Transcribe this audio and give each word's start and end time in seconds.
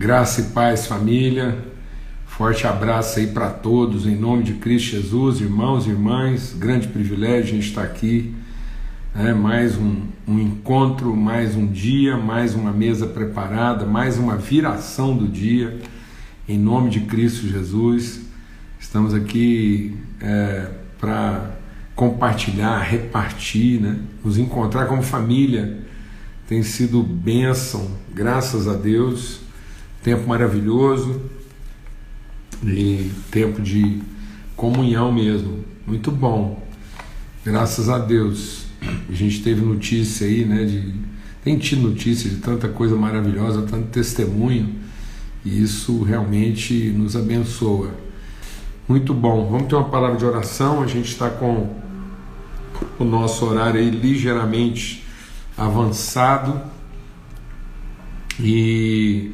Graça 0.00 0.40
e 0.40 0.44
paz, 0.44 0.86
família. 0.86 1.62
Forte 2.24 2.66
abraço 2.66 3.18
aí 3.18 3.26
para 3.26 3.50
todos, 3.50 4.06
em 4.06 4.16
nome 4.16 4.42
de 4.44 4.54
Cristo 4.54 4.92
Jesus, 4.92 5.42
irmãos 5.42 5.86
e 5.86 5.90
irmãs. 5.90 6.56
Grande 6.58 6.88
privilégio 6.88 7.52
a 7.52 7.56
gente 7.56 7.68
estar 7.68 7.82
aqui. 7.82 8.34
Né? 9.14 9.34
Mais 9.34 9.76
um, 9.76 10.04
um 10.26 10.38
encontro, 10.38 11.14
mais 11.14 11.54
um 11.54 11.66
dia, 11.66 12.16
mais 12.16 12.54
uma 12.54 12.72
mesa 12.72 13.06
preparada, 13.08 13.84
mais 13.84 14.16
uma 14.16 14.38
viração 14.38 15.14
do 15.14 15.28
dia. 15.28 15.78
Em 16.48 16.58
nome 16.58 16.88
de 16.88 17.00
Cristo 17.00 17.46
Jesus, 17.46 18.22
estamos 18.80 19.12
aqui 19.12 19.98
é, 20.18 20.70
para 20.98 21.58
compartilhar, 21.94 22.80
repartir, 22.80 23.82
né? 23.82 23.98
nos 24.24 24.38
encontrar 24.38 24.86
como 24.86 25.02
família. 25.02 25.80
Tem 26.48 26.62
sido 26.62 27.02
bênção, 27.02 27.90
graças 28.14 28.66
a 28.66 28.72
Deus 28.72 29.49
tempo 30.02 30.28
maravilhoso 30.28 31.20
e 32.64 33.10
tempo 33.30 33.60
de 33.60 34.00
comunhão 34.56 35.12
mesmo, 35.12 35.64
muito 35.86 36.10
bom. 36.10 36.66
Graças 37.44 37.88
a 37.88 37.98
Deus. 37.98 38.66
A 39.08 39.12
gente 39.12 39.42
teve 39.42 39.60
notícia 39.60 40.26
aí, 40.26 40.44
né, 40.44 40.64
de 40.64 41.10
tem 41.42 41.56
tido 41.56 41.88
notícia 41.88 42.28
de 42.28 42.36
tanta 42.36 42.68
coisa 42.68 42.94
maravilhosa, 42.94 43.62
tanto 43.62 43.88
testemunho, 43.88 44.74
e 45.42 45.62
isso 45.62 46.02
realmente 46.02 46.74
nos 46.90 47.16
abençoa. 47.16 47.94
Muito 48.86 49.14
bom. 49.14 49.48
Vamos 49.50 49.68
ter 49.68 49.74
uma 49.74 49.88
palavra 49.88 50.18
de 50.18 50.24
oração. 50.24 50.82
A 50.82 50.86
gente 50.86 51.08
está 51.08 51.30
com 51.30 51.74
o 52.98 53.04
nosso 53.04 53.46
horário 53.46 53.80
aí 53.80 53.88
ligeiramente 53.88 55.02
avançado 55.56 56.60
e 58.38 59.32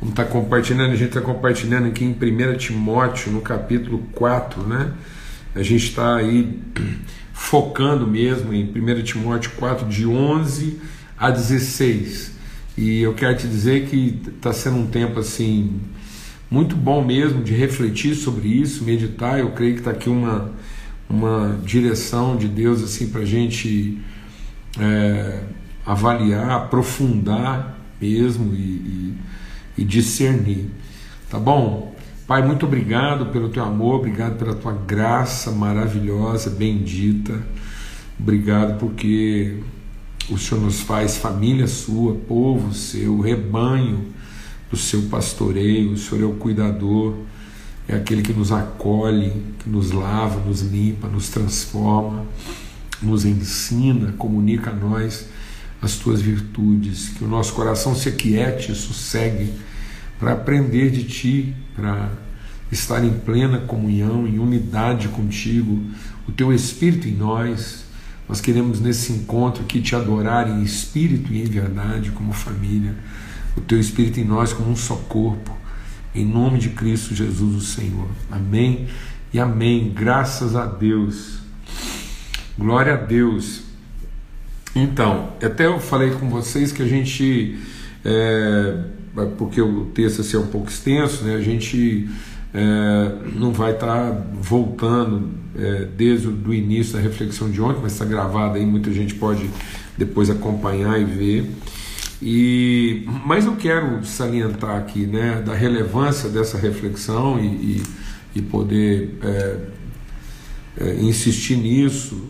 Vamos 0.00 0.12
estar 0.12 0.26
compartilhando, 0.26 0.92
a 0.92 0.96
gente 0.96 1.08
está 1.08 1.20
compartilhando 1.20 1.88
aqui 1.88 2.04
em 2.04 2.12
1 2.12 2.56
Timóteo, 2.56 3.32
no 3.32 3.40
capítulo 3.40 3.98
4, 4.12 4.62
né? 4.62 4.92
A 5.56 5.62
gente 5.62 5.86
está 5.86 6.14
aí 6.14 6.60
focando 7.34 8.06
mesmo 8.06 8.54
em 8.54 8.70
1 8.70 9.02
Timóteo 9.02 9.50
4, 9.56 9.88
de 9.88 10.06
11 10.06 10.80
a 11.18 11.30
16. 11.30 12.30
E 12.76 13.02
eu 13.02 13.12
quero 13.12 13.36
te 13.36 13.48
dizer 13.48 13.86
que 13.86 14.22
está 14.36 14.52
sendo 14.52 14.76
um 14.76 14.86
tempo 14.86 15.18
assim 15.18 15.80
muito 16.48 16.76
bom 16.76 17.04
mesmo 17.04 17.42
de 17.42 17.52
refletir 17.52 18.14
sobre 18.14 18.46
isso, 18.46 18.84
meditar. 18.84 19.40
Eu 19.40 19.50
creio 19.50 19.74
que 19.74 19.80
está 19.80 19.90
aqui 19.90 20.08
uma, 20.08 20.52
uma 21.10 21.58
direção 21.64 22.36
de 22.36 22.46
Deus 22.46 22.84
assim 22.84 23.08
para 23.08 23.22
a 23.22 23.26
gente 23.26 23.98
é, 24.78 25.42
avaliar, 25.84 26.50
aprofundar 26.50 27.76
mesmo 28.00 28.54
e, 28.54 28.58
e 28.58 29.14
e 29.78 29.84
discernir. 29.84 30.70
Tá 31.30 31.38
bom? 31.38 31.94
Pai, 32.26 32.46
muito 32.46 32.66
obrigado 32.66 33.26
pelo 33.26 33.48
teu 33.48 33.64
amor, 33.64 34.00
obrigado 34.00 34.36
pela 34.36 34.54
tua 34.54 34.72
graça 34.72 35.50
maravilhosa, 35.50 36.50
bendita. 36.50 37.40
Obrigado 38.20 38.78
porque 38.78 39.56
o 40.28 40.36
Senhor 40.36 40.60
nos 40.60 40.80
faz 40.80 41.16
família 41.16 41.66
sua, 41.66 42.14
povo 42.14 42.74
seu, 42.74 43.20
rebanho 43.20 44.06
do 44.70 44.76
seu 44.76 45.02
pastoreio. 45.02 45.92
O 45.92 45.96
Senhor 45.96 46.22
é 46.22 46.26
o 46.26 46.34
cuidador, 46.34 47.14
é 47.88 47.94
aquele 47.94 48.20
que 48.20 48.34
nos 48.34 48.52
acolhe, 48.52 49.32
que 49.60 49.70
nos 49.70 49.92
lava, 49.92 50.40
nos 50.40 50.60
limpa, 50.60 51.08
nos 51.08 51.30
transforma, 51.30 52.26
nos 53.00 53.24
ensina, 53.24 54.12
comunica 54.18 54.70
a 54.70 54.74
nós 54.74 55.28
as 55.80 55.96
tuas 55.96 56.20
virtudes. 56.20 57.10
Que 57.10 57.24
o 57.24 57.28
nosso 57.28 57.52
coração 57.52 57.94
se 57.94 58.08
aquiete 58.08 58.74
sossegue 58.74 59.52
para 60.18 60.32
aprender 60.32 60.90
de 60.90 61.04
Ti, 61.04 61.54
para 61.74 62.10
estar 62.70 63.04
em 63.04 63.12
plena 63.12 63.58
comunhão, 63.58 64.26
em 64.26 64.38
unidade 64.38 65.08
contigo, 65.08 65.80
o 66.26 66.32
Teu 66.32 66.52
Espírito 66.52 67.08
em 67.08 67.14
nós. 67.14 67.84
Nós 68.28 68.40
queremos 68.40 68.80
nesse 68.80 69.12
encontro 69.12 69.62
aqui 69.62 69.80
te 69.80 69.96
adorar 69.96 70.48
em 70.50 70.62
espírito 70.62 71.32
e 71.32 71.40
em 71.40 71.46
verdade, 71.46 72.10
como 72.10 72.32
família, 72.32 72.94
o 73.56 73.60
Teu 73.62 73.80
Espírito 73.80 74.20
em 74.20 74.24
nós, 74.24 74.52
como 74.52 74.70
um 74.70 74.76
só 74.76 74.96
corpo, 74.96 75.56
em 76.14 76.26
nome 76.26 76.58
de 76.58 76.70
Cristo 76.70 77.14
Jesus, 77.14 77.54
o 77.56 77.60
Senhor. 77.60 78.08
Amém 78.30 78.86
e 79.32 79.40
amém. 79.40 79.92
Graças 79.94 80.54
a 80.54 80.66
Deus. 80.66 81.38
Glória 82.58 82.94
a 82.94 82.96
Deus. 82.96 83.67
Então, 84.74 85.32
até 85.42 85.66
eu 85.66 85.80
falei 85.80 86.10
com 86.10 86.28
vocês 86.28 86.72
que 86.72 86.82
a 86.82 86.86
gente. 86.86 87.58
É, 88.04 88.84
porque 89.36 89.60
o 89.60 89.86
texto 89.86 90.20
assim, 90.20 90.36
é 90.36 90.40
um 90.40 90.46
pouco 90.46 90.68
extenso, 90.68 91.24
né, 91.24 91.34
a 91.34 91.40
gente 91.40 92.08
é, 92.54 93.12
não 93.34 93.52
vai 93.52 93.72
estar 93.72 93.86
tá 93.86 94.22
voltando 94.32 95.30
é, 95.56 95.88
desde 95.96 96.28
o 96.28 96.54
início 96.54 96.94
da 96.94 97.00
reflexão 97.00 97.50
de 97.50 97.60
ontem, 97.60 97.80
mas 97.82 97.92
está 97.92 98.04
gravado 98.04 98.56
aí, 98.56 98.64
muita 98.64 98.92
gente 98.92 99.14
pode 99.14 99.48
depois 99.96 100.30
acompanhar 100.30 101.00
e 101.00 101.04
ver. 101.04 101.50
E, 102.20 103.04
mas 103.24 103.44
eu 103.46 103.56
quero 103.56 104.04
salientar 104.04 104.76
aqui 104.76 105.06
né, 105.06 105.42
da 105.44 105.54
relevância 105.54 106.28
dessa 106.28 106.58
reflexão 106.58 107.38
e, 107.38 107.46
e, 107.46 107.82
e 108.36 108.42
poder 108.42 109.18
é, 109.22 109.56
é 110.80 110.94
insistir 111.00 111.56
nisso, 111.56 112.28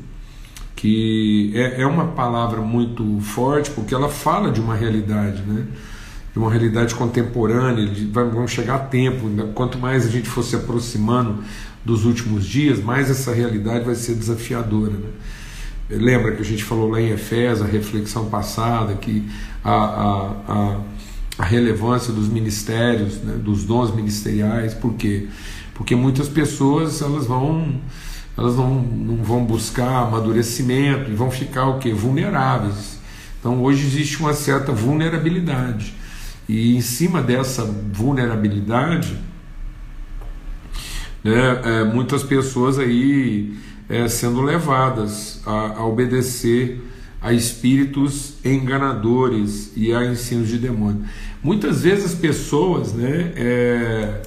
que 0.79 1.51
é, 1.57 1.83
é 1.83 1.87
uma 1.87 2.07
palavra 2.07 2.61
muito 2.61 3.19
forte, 3.21 3.69
porque 3.73 3.93
ela 3.93 4.09
fala 4.09 4.53
de 4.53 4.61
uma 4.61 4.77
realidade, 4.77 5.43
né? 5.43 5.67
de 6.33 6.39
uma 6.39 6.49
realidade 6.53 6.95
contemporânea, 6.95 7.85
vamos 8.13 8.53
chegar 8.53 8.77
a 8.77 8.79
tempo, 8.79 9.27
né? 9.27 9.51
quanto 9.57 9.77
mais 9.77 10.07
a 10.07 10.09
gente 10.09 10.29
for 10.29 10.45
se 10.45 10.55
aproximando 10.55 11.43
dos 11.85 12.05
últimos 12.05 12.47
dias, 12.47 12.79
mais 12.79 13.11
essa 13.11 13.35
realidade 13.35 13.85
vai 13.85 13.97
ser 13.97 14.15
desafiadora. 14.15 14.93
Né? 14.93 15.09
Lembra 15.91 16.37
que 16.37 16.43
a 16.43 16.45
gente 16.45 16.63
falou 16.63 16.89
lá 16.89 17.01
em 17.01 17.09
Efésios, 17.09 17.61
a 17.61 17.69
reflexão 17.69 18.27
passada, 18.27 18.95
que 18.95 19.29
a, 19.65 19.73
a, 19.73 20.31
a, 20.47 20.81
a 21.39 21.45
relevância 21.45 22.13
dos 22.13 22.29
ministérios, 22.29 23.17
né? 23.17 23.35
dos 23.35 23.65
dons 23.65 23.93
ministeriais, 23.93 24.75
por 24.75 24.95
quê? 24.95 25.27
Porque 25.75 25.97
muitas 25.97 26.29
pessoas 26.29 27.03
elas 27.03 27.27
vão 27.27 27.81
elas 28.39 28.57
não, 28.57 28.81
não 28.81 29.17
vão 29.17 29.45
buscar 29.45 30.05
amadurecimento 30.05 31.11
e 31.11 31.15
vão 31.15 31.29
ficar 31.29 31.67
o 31.67 31.81
que 31.81 31.93
vulneráveis. 31.93 33.01
Então 33.41 33.61
hoje 33.61 33.85
existe 33.85 34.21
uma 34.21 34.33
certa 34.33 34.71
vulnerabilidade. 34.71 35.93
E 36.49 36.77
em 36.77 36.81
cima 36.81 37.21
dessa 37.21 37.65
vulnerabilidade, 37.65 39.19
né, 41.25 41.61
é, 41.65 41.85
muitas 41.85 42.23
pessoas 42.23 42.79
aí 42.79 43.57
é, 43.89 44.07
sendo 44.07 44.41
levadas 44.41 45.43
a, 45.45 45.79
a, 45.79 45.85
obedecer 45.85 46.81
a 47.21 47.33
espíritos 47.33 48.35
enganadores 48.45 49.73
e 49.77 49.93
a 49.93 50.05
ensinos 50.05 50.49
de 50.49 50.59
demônio. 50.59 51.05
Muitas 51.43 51.83
vezes 51.83 52.05
as 52.05 52.15
pessoas, 52.15 52.93
né, 52.93 53.33
é, 53.35 54.23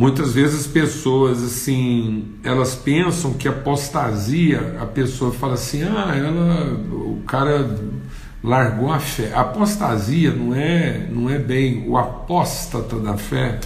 muitas 0.00 0.32
vezes 0.32 0.60
as 0.60 0.66
pessoas 0.66 1.44
assim, 1.44 2.24
elas 2.42 2.74
pensam 2.74 3.34
que 3.34 3.46
apostasia, 3.46 4.78
a 4.80 4.86
pessoa 4.86 5.30
fala 5.30 5.52
assim, 5.52 5.82
ah, 5.82 6.14
ela, 6.16 6.72
o 6.90 7.22
cara 7.26 7.78
largou 8.42 8.90
a 8.90 8.98
fé. 8.98 9.30
A 9.34 9.42
apostasia 9.42 10.32
não 10.32 10.54
é, 10.54 11.06
não 11.12 11.28
é 11.28 11.38
bem 11.38 11.84
o 11.86 11.98
apóstata 11.98 12.98
da 12.98 13.18
fé, 13.18 13.60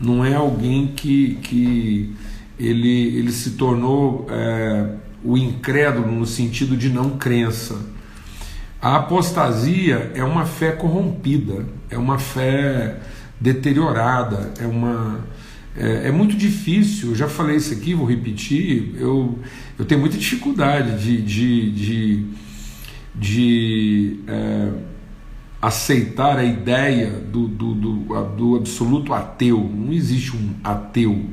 não 0.00 0.24
é 0.24 0.34
alguém 0.34 0.86
que, 0.86 1.34
que 1.42 2.16
ele, 2.58 3.18
ele 3.18 3.30
se 3.30 3.50
tornou 3.50 4.26
é, 4.30 4.88
o 5.22 5.36
incrédulo 5.36 6.10
no 6.10 6.24
sentido 6.24 6.78
de 6.78 6.88
não 6.88 7.18
crença. 7.18 7.76
A 8.80 8.96
apostasia 8.96 10.12
é 10.14 10.24
uma 10.24 10.46
fé 10.46 10.72
corrompida, 10.72 11.66
é 11.90 11.98
uma 11.98 12.18
fé 12.18 13.00
deteriorada, 13.38 14.50
é 14.58 14.66
uma 14.66 15.20
é, 15.76 16.08
é, 16.08 16.10
muito 16.10 16.36
difícil, 16.36 17.10
eu 17.10 17.14
já 17.14 17.28
falei 17.28 17.56
isso 17.56 17.72
aqui, 17.72 17.94
vou 17.94 18.06
repetir, 18.06 18.94
eu, 18.96 19.38
eu 19.78 19.84
tenho 19.84 20.00
muita 20.00 20.16
dificuldade 20.16 21.02
de, 21.02 21.22
de, 21.22 21.70
de 21.72 22.26
de 23.14 24.18
é, 24.26 24.72
aceitar 25.62 26.36
a 26.36 26.44
ideia 26.44 27.10
do, 27.10 27.46
do, 27.46 27.74
do, 27.74 28.26
do, 28.36 28.56
absoluto 28.56 29.14
ateu. 29.14 29.58
Não 29.58 29.92
existe 29.92 30.36
um 30.36 30.50
ateu, 30.64 31.24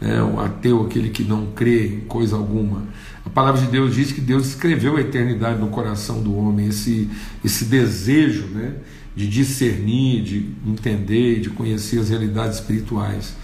né? 0.00 0.22
um 0.22 0.40
ateu 0.40 0.82
aquele 0.82 1.10
que 1.10 1.22
não 1.22 1.46
crê 1.52 1.86
em 1.88 2.00
coisa 2.00 2.36
alguma. 2.36 2.84
A 3.24 3.30
palavra 3.30 3.60
de 3.60 3.68
Deus 3.68 3.94
diz 3.94 4.10
que 4.10 4.20
Deus 4.20 4.48
escreveu 4.48 4.96
a 4.96 5.00
eternidade 5.00 5.60
no 5.60 5.68
coração 5.68 6.22
do 6.22 6.34
homem, 6.34 6.68
esse, 6.68 7.08
esse 7.44 7.66
desejo 7.66 8.46
né? 8.46 8.74
de 9.14 9.28
discernir, 9.28 10.22
de 10.22 10.50
entender, 10.66 11.40
de 11.40 11.50
conhecer 11.50 12.00
as 12.00 12.08
realidades 12.08 12.58
espirituais. 12.58 13.36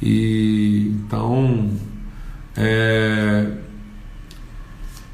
E 0.00 0.92
então. 0.94 1.70
É, 2.56 3.46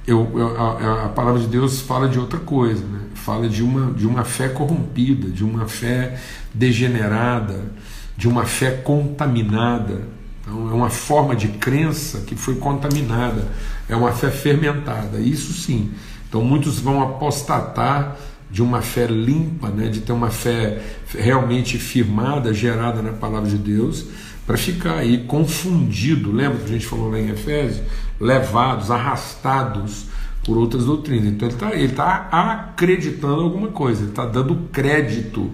eu, 0.07 0.31
eu, 0.35 0.61
a, 0.61 1.05
a, 1.07 1.09
palavra 1.09 1.41
de 1.41 1.47
Deus 1.47 1.81
fala 1.81 2.09
de 2.09 2.19
outra 2.19 2.39
coisa, 2.39 2.85
né? 2.85 3.01
fala 3.15 3.49
de 3.49 3.63
uma, 3.63 3.93
de 3.93 4.07
uma 4.07 4.23
fé 4.23 4.49
corrompida, 4.49 5.31
de 5.31 5.43
uma 5.43 5.67
fé 5.67 6.21
degenerada, 6.53 7.73
de 8.15 8.29
uma 8.29 8.45
fé 8.45 8.71
contaminada. 8.71 10.03
Então, 10.43 10.71
é 10.71 10.75
uma 10.75 10.91
forma 10.91 11.35
de 11.35 11.49
crença 11.49 12.21
que 12.21 12.37
foi 12.37 12.57
contaminada, 12.57 13.49
é 13.89 13.97
uma 13.97 14.13
fé 14.13 14.31
fermentada, 14.31 15.19
isso 15.19 15.55
sim. 15.55 15.91
Então, 16.29 16.45
muitos 16.45 16.79
vão 16.79 17.03
apostatar 17.03 18.17
de 18.51 18.63
uma 18.63 18.83
fé 18.83 19.07
limpa, 19.07 19.69
né? 19.69 19.89
de 19.89 20.01
ter 20.01 20.13
uma 20.13 20.31
fé 20.31 20.83
realmente 21.17 21.79
firmada, 21.79 22.53
gerada 22.53 23.01
na 23.01 23.13
palavra 23.13 23.49
de 23.49 23.57
Deus, 23.57 24.05
para 24.47 24.57
ficar 24.57 24.97
aí 24.97 25.25
confundido. 25.25 26.33
Lembra 26.33 26.59
que 26.59 26.65
a 26.65 26.69
gente 26.69 26.87
falou 26.87 27.11
lá 27.11 27.19
em 27.19 27.31
Efésios? 27.31 27.83
levados, 28.21 28.91
arrastados 28.91 30.07
por 30.45 30.57
outras 30.57 30.85
doutrinas. 30.85 31.33
Então 31.33 31.49
ele 31.49 31.55
está 31.55 31.75
ele 31.75 31.93
tá 31.93 32.29
acreditando 32.31 33.41
em 33.41 33.45
alguma 33.45 33.69
coisa, 33.69 34.03
ele 34.03 34.11
está 34.11 34.27
dando 34.27 34.69
crédito 34.73 35.51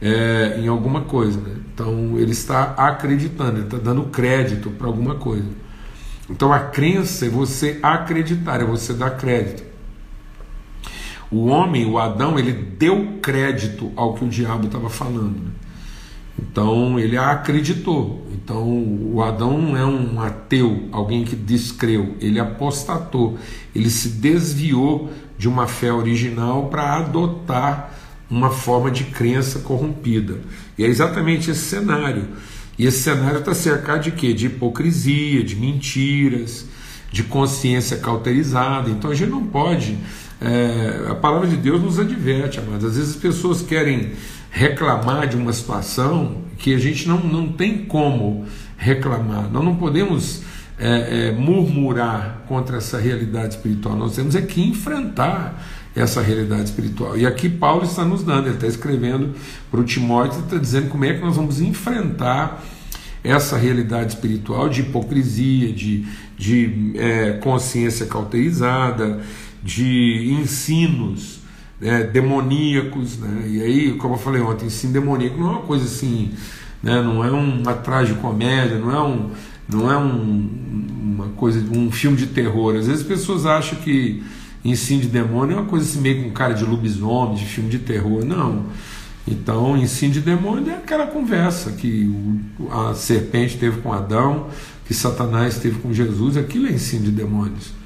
é, 0.00 0.58
em 0.60 0.68
alguma 0.68 1.02
coisa. 1.02 1.40
Né? 1.40 1.56
Então 1.74 2.18
ele 2.18 2.32
está 2.32 2.74
acreditando, 2.76 3.58
ele 3.58 3.64
está 3.64 3.78
dando 3.78 4.04
crédito 4.04 4.70
para 4.70 4.86
alguma 4.86 5.16
coisa. 5.16 5.48
Então 6.30 6.52
a 6.52 6.60
crença 6.60 7.26
é 7.26 7.28
você 7.28 7.78
acreditar, 7.82 8.60
é 8.60 8.64
você 8.64 8.92
dar 8.92 9.10
crédito. 9.10 9.66
O 11.30 11.46
homem, 11.46 11.84
o 11.84 11.98
Adão, 11.98 12.38
ele 12.38 12.52
deu 12.52 13.18
crédito 13.20 13.92
ao 13.96 14.14
que 14.14 14.24
o 14.24 14.28
diabo 14.28 14.66
estava 14.66 14.88
falando. 14.88 15.38
Né? 15.44 15.50
Então 16.38 16.98
ele 16.98 17.16
acreditou. 17.16 18.26
Então 18.32 18.66
o 19.12 19.22
Adão 19.22 19.60
não 19.60 19.76
é 19.76 19.84
um 19.84 20.20
ateu, 20.20 20.88
alguém 20.92 21.24
que 21.24 21.36
descreu, 21.36 22.16
ele 22.20 22.38
apostatou, 22.38 23.38
ele 23.74 23.90
se 23.90 24.08
desviou 24.10 25.10
de 25.36 25.48
uma 25.48 25.66
fé 25.66 25.92
original 25.92 26.68
para 26.68 26.96
adotar 26.96 27.94
uma 28.30 28.50
forma 28.50 28.90
de 28.90 29.04
crença 29.04 29.60
corrompida. 29.60 30.40
E 30.76 30.84
é 30.84 30.86
exatamente 30.86 31.50
esse 31.50 31.60
cenário. 31.60 32.28
E 32.78 32.86
esse 32.86 33.02
cenário 33.02 33.40
está 33.40 33.54
cercado 33.54 34.02
de 34.02 34.12
quê? 34.12 34.32
De 34.32 34.46
hipocrisia, 34.46 35.42
de 35.42 35.56
mentiras, 35.56 36.66
de 37.10 37.22
consciência 37.24 37.96
cauterizada. 37.96 38.90
Então 38.90 39.10
a 39.10 39.14
gente 39.14 39.30
não 39.30 39.44
pode. 39.44 39.98
É, 40.40 41.06
a 41.10 41.14
palavra 41.14 41.48
de 41.48 41.56
Deus 41.56 41.82
nos 41.82 41.98
adverte, 41.98 42.60
mas 42.68 42.84
às 42.84 42.96
vezes 42.96 43.16
as 43.16 43.20
pessoas 43.20 43.62
querem 43.62 44.12
reclamar 44.50 45.26
de 45.28 45.36
uma 45.36 45.52
situação 45.52 46.42
que 46.58 46.74
a 46.74 46.78
gente 46.78 47.06
não, 47.06 47.18
não 47.18 47.48
tem 47.52 47.84
como 47.84 48.46
reclamar. 48.76 49.50
Nós 49.50 49.64
não 49.64 49.76
podemos 49.76 50.42
é, 50.78 51.28
é, 51.28 51.32
murmurar 51.32 52.44
contra 52.46 52.78
essa 52.78 52.98
realidade 52.98 53.54
espiritual. 53.54 53.96
Nós 53.96 54.14
temos 54.14 54.34
é 54.34 54.42
que 54.42 54.60
enfrentar 54.60 55.62
essa 55.94 56.22
realidade 56.22 56.64
espiritual. 56.64 57.18
E 57.18 57.26
aqui 57.26 57.48
Paulo 57.48 57.84
está 57.84 58.04
nos 58.04 58.22
dando, 58.22 58.46
ele 58.46 58.54
está 58.54 58.66
escrevendo 58.66 59.34
para 59.70 59.80
o 59.80 59.84
Timóteo, 59.84 60.40
está 60.40 60.56
dizendo 60.56 60.88
como 60.88 61.04
é 61.04 61.14
que 61.14 61.20
nós 61.20 61.36
vamos 61.36 61.60
enfrentar 61.60 62.62
essa 63.24 63.56
realidade 63.56 64.14
espiritual 64.14 64.68
de 64.68 64.82
hipocrisia, 64.82 65.72
de, 65.72 66.06
de 66.36 66.92
é, 66.96 67.32
consciência 67.32 68.06
cauterizada, 68.06 69.20
de 69.62 70.36
ensinos 70.40 71.37
né, 71.80 72.02
demoníacos, 72.04 73.18
né? 73.18 73.44
e 73.48 73.62
aí, 73.62 73.92
como 73.94 74.14
eu 74.14 74.18
falei 74.18 74.40
ontem, 74.40 74.66
ensino 74.66 74.92
demoníaco 74.92 75.38
não 75.38 75.46
é 75.46 75.50
uma 75.52 75.62
coisa 75.62 75.84
assim, 75.84 76.32
né, 76.82 77.00
não 77.02 77.24
é 77.24 77.30
uma 77.30 77.74
tragicomédia, 77.74 78.78
não 78.78 78.90
é, 78.90 79.02
um, 79.02 79.30
não 79.68 79.92
é 79.92 79.96
um, 79.96 80.50
uma 81.00 81.28
coisa, 81.28 81.60
um 81.76 81.90
filme 81.90 82.16
de 82.16 82.26
terror. 82.26 82.76
Às 82.76 82.86
vezes 82.86 83.02
as 83.02 83.06
pessoas 83.06 83.46
acham 83.46 83.78
que 83.78 84.22
ensino 84.64 85.02
de 85.02 85.08
demônio 85.08 85.56
é 85.56 85.60
uma 85.60 85.68
coisa 85.68 85.84
assim, 85.84 86.00
meio 86.00 86.24
com 86.24 86.30
cara 86.30 86.54
de 86.54 86.64
lobisomem, 86.64 87.36
de 87.36 87.44
filme 87.44 87.70
de 87.70 87.78
terror. 87.78 88.24
Não. 88.24 88.66
Então, 89.26 89.76
ensino 89.76 90.14
de 90.14 90.20
demônio 90.20 90.70
é 90.70 90.76
aquela 90.76 91.06
conversa 91.06 91.72
que 91.72 92.10
a 92.70 92.94
serpente 92.94 93.58
teve 93.58 93.80
com 93.80 93.92
Adão, 93.92 94.48
que 94.86 94.94
Satanás 94.94 95.58
teve 95.58 95.78
com 95.80 95.92
Jesus, 95.92 96.36
aquilo 96.36 96.66
é 96.66 96.72
ensino 96.72 97.04
de 97.04 97.10
demônios. 97.10 97.77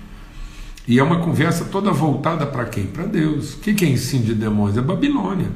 E 0.87 0.99
é 0.99 1.03
uma 1.03 1.21
conversa 1.21 1.65
toda 1.67 1.93
voltada 1.93 2.45
para 2.45 2.65
quem? 2.65 2.87
Para 2.87 3.07
Deus. 3.07 3.55
O 3.55 3.59
que 3.59 3.85
é 3.85 3.89
ensino 3.89 4.25
de 4.25 4.35
demônios? 4.35 4.77
É 4.77 4.83
Babilônia. 4.83 5.49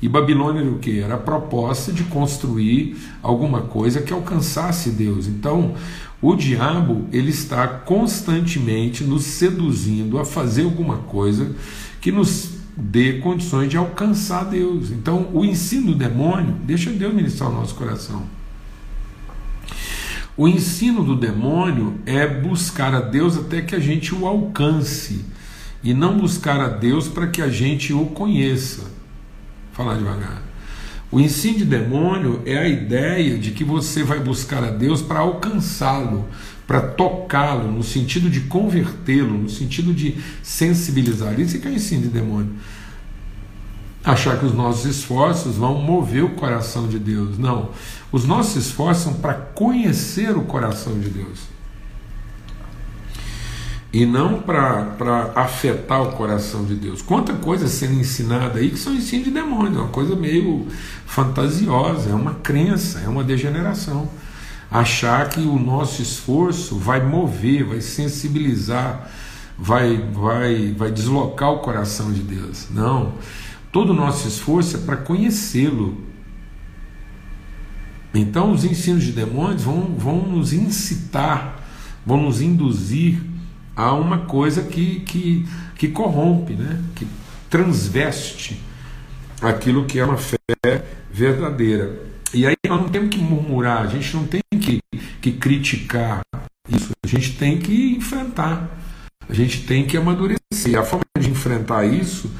E 0.00 0.08
Babilônia 0.08 0.60
era 0.60 0.70
o 0.70 0.78
que? 0.78 0.98
Era 0.98 1.14
a 1.14 1.18
proposta 1.18 1.92
de 1.92 2.02
construir 2.04 2.96
alguma 3.22 3.62
coisa 3.62 4.02
que 4.02 4.12
alcançasse 4.12 4.90
Deus. 4.90 5.28
Então, 5.28 5.74
o 6.20 6.34
diabo 6.34 7.06
ele 7.12 7.30
está 7.30 7.68
constantemente 7.68 9.04
nos 9.04 9.22
seduzindo 9.22 10.18
a 10.18 10.24
fazer 10.24 10.64
alguma 10.64 10.96
coisa 10.98 11.54
que 12.00 12.10
nos 12.10 12.50
dê 12.76 13.20
condições 13.20 13.70
de 13.70 13.76
alcançar 13.76 14.44
Deus. 14.44 14.90
Então, 14.90 15.28
o 15.32 15.44
ensino 15.44 15.92
do 15.92 15.94
demônio 15.94 16.56
deixa 16.64 16.90
Deus 16.90 17.14
ministrar 17.14 17.48
o 17.48 17.54
nosso 17.54 17.76
coração. 17.76 18.41
O 20.42 20.48
ensino 20.48 21.04
do 21.04 21.14
demônio 21.14 22.00
é 22.04 22.26
buscar 22.26 22.92
a 22.96 23.00
Deus 23.00 23.36
até 23.36 23.62
que 23.62 23.76
a 23.76 23.78
gente 23.78 24.12
o 24.12 24.26
alcance 24.26 25.24
e 25.84 25.94
não 25.94 26.18
buscar 26.18 26.60
a 26.60 26.66
Deus 26.66 27.06
para 27.06 27.28
que 27.28 27.40
a 27.40 27.48
gente 27.48 27.92
o 27.92 28.06
conheça. 28.06 28.80
Vou 28.80 28.90
falar 29.72 29.96
devagar. 29.98 30.42
O 31.12 31.20
ensino 31.20 31.58
de 31.58 31.64
demônio 31.64 32.42
é 32.44 32.58
a 32.58 32.66
ideia 32.66 33.38
de 33.38 33.52
que 33.52 33.62
você 33.62 34.02
vai 34.02 34.18
buscar 34.18 34.64
a 34.64 34.70
Deus 34.72 35.00
para 35.00 35.20
alcançá-lo, 35.20 36.26
para 36.66 36.80
tocá-lo, 36.80 37.70
no 37.70 37.84
sentido 37.84 38.28
de 38.28 38.40
convertê-lo, 38.40 39.38
no 39.38 39.48
sentido 39.48 39.94
de 39.94 40.16
sensibilizar. 40.42 41.38
Isso 41.38 41.56
é 41.56 41.60
que 41.60 41.68
é 41.68 41.70
o 41.70 41.74
ensino 41.74 42.02
de 42.02 42.08
demônio 42.08 42.50
achar 44.04 44.38
que 44.38 44.46
os 44.46 44.54
nossos 44.54 44.84
esforços 44.84 45.56
vão 45.56 45.74
mover 45.74 46.24
o 46.24 46.30
coração 46.30 46.88
de 46.88 46.98
Deus. 46.98 47.38
Não. 47.38 47.70
Os 48.10 48.24
nossos 48.24 48.66
esforços 48.66 49.04
são 49.04 49.14
para 49.14 49.34
conhecer 49.34 50.36
o 50.36 50.42
coração 50.42 50.98
de 50.98 51.08
Deus. 51.08 51.52
E 53.92 54.06
não 54.06 54.40
para 54.40 55.32
afetar 55.34 56.02
o 56.02 56.12
coração 56.12 56.64
de 56.64 56.74
Deus. 56.74 57.02
Quanta 57.02 57.34
coisa 57.34 57.68
sendo 57.68 58.00
ensinada 58.00 58.58
aí 58.58 58.70
que 58.70 58.78
são 58.78 58.94
ensino 58.94 59.24
de 59.24 59.30
demônio, 59.30 59.78
é 59.78 59.82
uma 59.82 59.88
coisa 59.88 60.16
meio 60.16 60.66
fantasiosa, 61.06 62.10
é 62.10 62.14
uma 62.14 62.34
crença, 62.34 63.00
é 63.00 63.08
uma 63.08 63.22
degeneração. 63.22 64.08
Achar 64.70 65.28
que 65.28 65.40
o 65.40 65.58
nosso 65.58 66.00
esforço 66.00 66.78
vai 66.78 67.04
mover, 67.04 67.64
vai 67.64 67.82
sensibilizar, 67.82 69.10
vai, 69.58 69.98
vai, 70.10 70.72
vai 70.72 70.90
deslocar 70.90 71.50
o 71.50 71.58
coração 71.58 72.10
de 72.10 72.22
Deus. 72.22 72.68
Não. 72.70 73.12
Todo 73.72 73.90
o 73.90 73.94
nosso 73.94 74.28
esforço 74.28 74.76
é 74.76 74.80
para 74.80 74.98
conhecê-lo. 74.98 75.96
Então, 78.14 78.52
os 78.52 78.64
ensinos 78.64 79.02
de 79.02 79.12
demônios 79.12 79.62
vão, 79.62 79.94
vão 79.96 80.18
nos 80.18 80.52
incitar, 80.52 81.64
vão 82.04 82.22
nos 82.22 82.42
induzir 82.42 83.22
a 83.74 83.94
uma 83.94 84.18
coisa 84.26 84.62
que, 84.62 85.00
que, 85.00 85.48
que 85.76 85.88
corrompe, 85.88 86.52
né? 86.52 86.78
que 86.94 87.06
transveste 87.48 88.60
aquilo 89.40 89.86
que 89.86 89.98
é 89.98 90.04
uma 90.04 90.18
fé 90.18 90.36
verdadeira. 91.10 91.98
E 92.34 92.46
aí 92.46 92.54
nós 92.68 92.80
não 92.80 92.88
temos 92.90 93.08
que 93.08 93.18
murmurar, 93.18 93.82
a 93.82 93.86
gente 93.86 94.14
não 94.14 94.26
tem 94.26 94.42
que, 94.60 94.80
que 95.20 95.32
criticar 95.32 96.20
isso, 96.68 96.90
a 97.04 97.08
gente 97.08 97.36
tem 97.36 97.58
que 97.58 97.96
enfrentar, 97.96 98.70
a 99.26 99.32
gente 99.32 99.66
tem 99.66 99.86
que 99.86 99.96
amadurecer. 99.96 100.78
A 100.78 100.82
forma 100.82 101.04
de 101.18 101.30
enfrentar 101.30 101.84
isso 101.86 102.30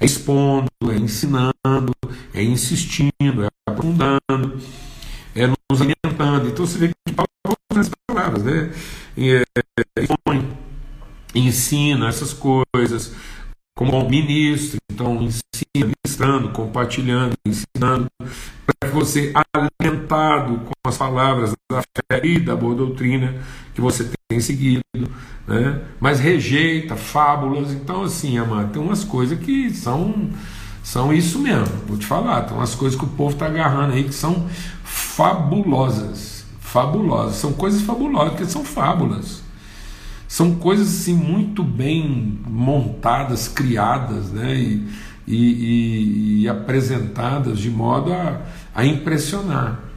é 0.00 0.04
expondo, 0.04 0.68
é 0.90 0.96
ensinando, 0.96 1.92
é 2.34 2.42
insistindo, 2.42 3.44
é 3.44 3.48
aprofundando, 3.68 4.60
é 5.34 5.46
nos 5.46 5.80
alimentando. 5.80 6.48
Então 6.48 6.66
você 6.66 6.78
vê 6.78 6.88
que 6.88 7.14
Paulo 7.14 7.28
usa 7.70 7.80
essas 7.80 7.92
palavras, 8.06 8.42
né? 8.42 8.72
É, 9.16 9.42
expõe, 10.00 10.48
ensina 11.34 12.08
essas 12.08 12.32
coisas 12.32 13.14
como 13.76 14.08
ministro, 14.08 14.78
então 14.90 15.22
ensina, 15.22 15.42
ministrando, 15.74 16.50
compartilhando, 16.50 17.34
ensinando, 17.46 18.06
para 18.18 18.90
que 18.90 18.94
você, 18.94 19.32
alimentado 19.54 20.58
com 20.58 20.72
as 20.86 20.96
palavras 20.96 21.52
da 21.70 21.80
fé 21.80 22.26
e 22.26 22.38
da 22.38 22.54
boa 22.54 22.74
doutrina 22.74 23.34
que 23.74 23.80
você 23.80 24.10
tem 24.32 24.40
seguido, 24.40 24.82
né? 25.46 25.80
mas 26.00 26.18
rejeita 26.18 26.96
fábulas. 26.96 27.70
Então, 27.70 28.02
assim, 28.02 28.38
amado, 28.38 28.72
tem 28.72 28.82
umas 28.82 29.04
coisas 29.04 29.38
que 29.38 29.70
são, 29.70 30.30
são 30.82 31.12
isso 31.12 31.38
mesmo, 31.38 31.66
vou 31.86 31.98
te 31.98 32.06
falar. 32.06 32.42
Tem 32.42 32.56
umas 32.56 32.74
coisas 32.74 32.98
que 32.98 33.04
o 33.04 33.08
povo 33.08 33.34
está 33.34 33.46
agarrando 33.46 33.92
aí 33.92 34.04
que 34.04 34.14
são 34.14 34.46
fabulosas. 34.84 36.44
Fabulosas. 36.60 37.36
São 37.36 37.52
coisas 37.52 37.82
fabulosas, 37.82 38.30
porque 38.30 38.46
são 38.46 38.64
fábulas. 38.64 39.42
São 40.26 40.54
coisas 40.54 40.88
assim 40.88 41.14
muito 41.14 41.62
bem 41.62 42.40
montadas, 42.46 43.48
criadas, 43.48 44.30
né? 44.30 44.54
E, 44.54 44.88
e, 45.26 45.36
e, 45.36 46.42
e 46.42 46.48
apresentadas 46.48 47.58
de 47.58 47.70
modo 47.70 48.12
a, 48.12 48.40
a 48.74 48.86
impressionar. 48.86 49.91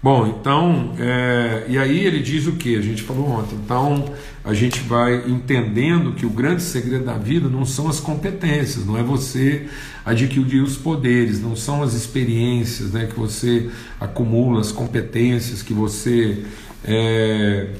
Bom, 0.00 0.28
então, 0.28 0.94
é, 0.96 1.64
e 1.68 1.76
aí 1.76 2.04
ele 2.04 2.20
diz 2.20 2.46
o 2.46 2.52
que? 2.52 2.76
A 2.76 2.80
gente 2.80 3.02
falou 3.02 3.28
ontem. 3.30 3.56
Então, 3.56 4.14
a 4.44 4.54
gente 4.54 4.78
vai 4.80 5.28
entendendo 5.28 6.12
que 6.12 6.24
o 6.24 6.30
grande 6.30 6.62
segredo 6.62 7.04
da 7.04 7.18
vida 7.18 7.48
não 7.48 7.66
são 7.66 7.88
as 7.88 7.98
competências, 7.98 8.86
não 8.86 8.96
é 8.96 9.02
você 9.02 9.66
adquirir 10.04 10.62
os 10.62 10.76
poderes, 10.76 11.42
não 11.42 11.56
são 11.56 11.82
as 11.82 11.94
experiências 11.94 12.92
né, 12.92 13.06
que 13.06 13.18
você 13.18 13.68
acumula, 14.00 14.60
as 14.60 14.70
competências 14.70 15.62
que 15.62 15.72
você 15.72 16.44
é, 16.84 17.70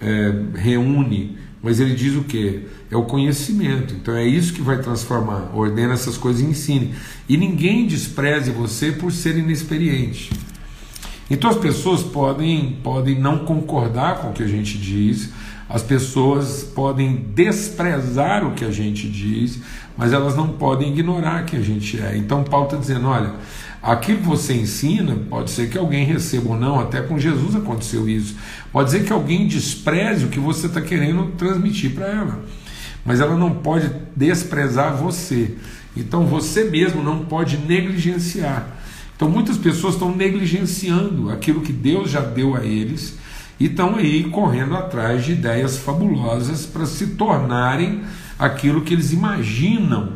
é, 0.00 0.34
reúne, 0.54 1.36
mas 1.60 1.80
ele 1.80 1.96
diz 1.96 2.14
o 2.14 2.22
que? 2.22 2.62
É 2.88 2.96
o 2.96 3.02
conhecimento. 3.02 3.92
Então 3.92 4.14
é 4.14 4.24
isso 4.24 4.52
que 4.52 4.62
vai 4.62 4.80
transformar. 4.80 5.50
Ordena 5.52 5.94
essas 5.94 6.16
coisas 6.16 6.40
e 6.40 6.44
ensine. 6.44 6.94
E 7.28 7.36
ninguém 7.36 7.88
despreze 7.88 8.52
você 8.52 8.92
por 8.92 9.10
ser 9.10 9.36
inexperiente. 9.36 10.30
Então 11.30 11.50
as 11.50 11.56
pessoas 11.56 12.02
podem, 12.02 12.78
podem 12.82 13.18
não 13.18 13.40
concordar 13.40 14.18
com 14.18 14.28
o 14.28 14.32
que 14.32 14.42
a 14.42 14.48
gente 14.48 14.78
diz, 14.78 15.30
as 15.68 15.82
pessoas 15.82 16.62
podem 16.62 17.26
desprezar 17.34 18.46
o 18.46 18.52
que 18.52 18.64
a 18.64 18.70
gente 18.70 19.08
diz, 19.08 19.58
mas 19.96 20.12
elas 20.12 20.36
não 20.36 20.48
podem 20.48 20.92
ignorar 20.92 21.44
quem 21.44 21.58
a 21.58 21.62
gente 21.62 22.00
é. 22.00 22.16
Então 22.16 22.44
Paulo 22.44 22.66
está 22.66 22.76
dizendo: 22.76 23.08
olha, 23.08 23.34
aquilo 23.82 24.18
que 24.18 24.26
você 24.26 24.54
ensina, 24.54 25.16
pode 25.28 25.50
ser 25.50 25.68
que 25.68 25.76
alguém 25.76 26.04
receba 26.04 26.50
ou 26.50 26.56
não, 26.56 26.78
até 26.78 27.00
com 27.00 27.18
Jesus 27.18 27.56
aconteceu 27.56 28.08
isso. 28.08 28.36
Pode 28.72 28.92
ser 28.92 29.04
que 29.04 29.12
alguém 29.12 29.48
despreze 29.48 30.26
o 30.26 30.28
que 30.28 30.38
você 30.38 30.66
está 30.68 30.80
querendo 30.80 31.32
transmitir 31.36 31.92
para 31.92 32.06
ela, 32.06 32.44
mas 33.04 33.20
ela 33.20 33.36
não 33.36 33.50
pode 33.50 33.90
desprezar 34.14 34.94
você. 34.94 35.56
Então 35.96 36.26
você 36.26 36.64
mesmo 36.64 37.02
não 37.02 37.24
pode 37.24 37.56
negligenciar. 37.56 38.75
Então 39.16 39.30
muitas 39.30 39.56
pessoas 39.56 39.94
estão 39.94 40.14
negligenciando 40.14 41.30
aquilo 41.30 41.62
que 41.62 41.72
Deus 41.72 42.10
já 42.10 42.20
deu 42.20 42.54
a 42.54 42.64
eles 42.64 43.16
e 43.58 43.64
estão 43.64 43.96
aí 43.96 44.24
correndo 44.24 44.76
atrás 44.76 45.24
de 45.24 45.32
ideias 45.32 45.78
fabulosas 45.78 46.66
para 46.66 46.84
se 46.84 47.08
tornarem 47.08 48.02
aquilo 48.38 48.82
que 48.82 48.92
eles 48.92 49.12
imaginam 49.12 50.12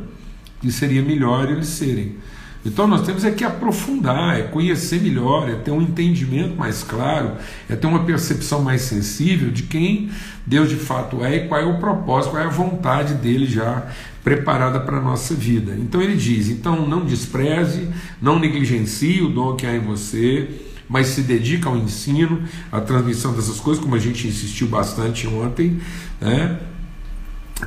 que 0.60 0.70
seria 0.70 1.02
melhor 1.02 1.50
eles 1.50 1.68
serem. 1.68 2.16
Então 2.64 2.86
nós 2.86 3.06
temos 3.06 3.24
é 3.24 3.30
que 3.30 3.42
aprofundar, 3.42 4.38
é 4.38 4.42
conhecer 4.42 5.00
melhor, 5.00 5.48
é 5.48 5.54
ter 5.54 5.70
um 5.70 5.80
entendimento 5.80 6.54
mais 6.56 6.82
claro, 6.82 7.32
é 7.68 7.74
ter 7.74 7.86
uma 7.86 8.04
percepção 8.04 8.62
mais 8.62 8.82
sensível 8.82 9.50
de 9.50 9.62
quem 9.62 10.10
Deus 10.46 10.68
de 10.68 10.76
fato 10.76 11.24
é 11.24 11.36
e 11.36 11.48
qual 11.48 11.60
é 11.60 11.64
o 11.64 11.78
propósito, 11.78 12.32
qual 12.32 12.42
é 12.42 12.46
a 12.46 12.50
vontade 12.50 13.14
dele 13.14 13.46
já 13.46 13.86
preparada 14.22 14.78
para 14.80 14.98
a 14.98 15.00
nossa 15.00 15.34
vida. 15.34 15.74
Então 15.78 16.02
ele 16.02 16.16
diz: 16.16 16.48
então 16.48 16.86
não 16.86 17.04
despreze, 17.04 17.88
não 18.20 18.38
negligencie 18.38 19.22
o 19.22 19.30
dom 19.30 19.56
que 19.56 19.66
há 19.66 19.74
em 19.74 19.80
você, 19.80 20.48
mas 20.88 21.08
se 21.08 21.22
dedica 21.22 21.68
ao 21.68 21.76
ensino, 21.76 22.42
à 22.70 22.80
transmissão 22.80 23.32
dessas 23.32 23.60
coisas, 23.60 23.82
como 23.82 23.94
a 23.94 23.98
gente 23.98 24.26
insistiu 24.26 24.66
bastante 24.66 25.26
ontem, 25.26 25.80
né? 26.20 26.58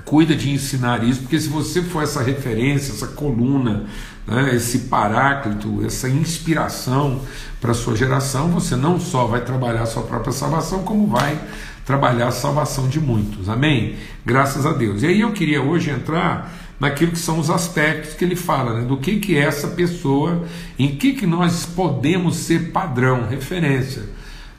Cuida 0.06 0.36
de 0.36 0.50
ensinar 0.50 1.04
isso, 1.08 1.22
porque 1.22 1.40
se 1.40 1.48
você 1.48 1.82
for 1.84 2.04
essa 2.04 2.22
referência, 2.22 2.92
essa 2.92 3.08
coluna, 3.08 3.86
né, 4.28 4.56
esse 4.56 4.80
paráclito, 4.80 5.84
essa 5.86 6.10
inspiração 6.10 7.22
para 7.60 7.72
a 7.72 7.76
sua 7.76 7.96
geração, 7.96 8.50
você 8.50 8.76
não 8.76 9.00
só 9.00 9.26
vai 9.26 9.42
trabalhar 9.42 9.84
a 9.84 9.86
sua 9.86 10.04
própria 10.04 10.34
salvação, 10.34 10.84
como 10.84 11.08
vai 11.08 11.40
trabalhar 11.86 12.28
a 12.28 12.32
salvação 12.32 12.88
de 12.88 13.00
muitos. 13.00 13.50
Amém? 13.50 13.96
Graças 14.26 14.66
a 14.66 14.74
Deus. 14.74 15.04
E 15.04 15.08
aí 15.08 15.22
eu 15.22 15.32
queria 15.32 15.62
hoje 15.62 15.90
entrar 15.90 16.54
naquilo 16.80 17.12
que 17.12 17.20
são 17.20 17.40
os 17.40 17.50
aspectos 17.50 18.14
que 18.14 18.26
ele 18.26 18.36
fala, 18.36 18.80
né? 18.80 18.86
do 18.86 18.98
que, 18.98 19.20
que 19.20 19.38
é 19.38 19.42
essa 19.42 19.68
pessoa, 19.70 20.46
em 20.78 20.96
que, 20.96 21.14
que 21.14 21.26
nós 21.26 21.66
podemos 21.66 22.36
ser 22.36 22.72
padrão, 22.72 23.28
referência. 23.28 24.04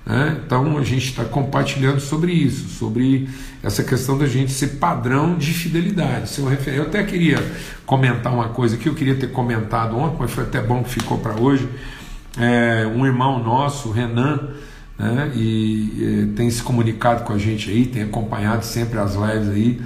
Né? 0.06 0.40
Então 0.44 0.76
a 0.76 0.84
gente 0.84 1.06
está 1.06 1.24
compartilhando 1.24 2.00
sobre 2.00 2.32
isso, 2.32 2.68
sobre 2.68 3.28
essa 3.62 3.82
questão 3.82 4.18
da 4.18 4.26
gente 4.26 4.52
ser 4.52 4.78
padrão 4.78 5.36
de 5.36 5.52
fidelidade, 5.52 6.40
um 6.40 6.46
referência. 6.46 6.82
Eu 6.82 6.88
até 6.88 7.02
queria 7.02 7.38
comentar 7.86 8.32
uma 8.32 8.48
coisa 8.50 8.76
que 8.76 8.88
eu 8.88 8.94
queria 8.94 9.14
ter 9.14 9.30
comentado 9.30 9.96
ontem, 9.96 10.16
mas 10.20 10.30
foi 10.30 10.44
até 10.44 10.60
bom 10.60 10.82
que 10.82 10.90
ficou 10.90 11.18
para 11.18 11.40
hoje. 11.40 11.68
É, 12.38 12.86
um 12.86 13.06
irmão 13.06 13.42
nosso, 13.42 13.90
Renan, 13.90 14.50
né? 14.98 15.32
e, 15.34 15.42
e 15.42 16.32
tem 16.36 16.50
se 16.50 16.62
comunicado 16.62 17.24
com 17.24 17.32
a 17.32 17.38
gente 17.38 17.70
aí, 17.70 17.86
tem 17.86 18.02
acompanhado 18.02 18.64
sempre 18.64 18.98
as 18.98 19.14
lives 19.14 19.48
aí. 19.48 19.80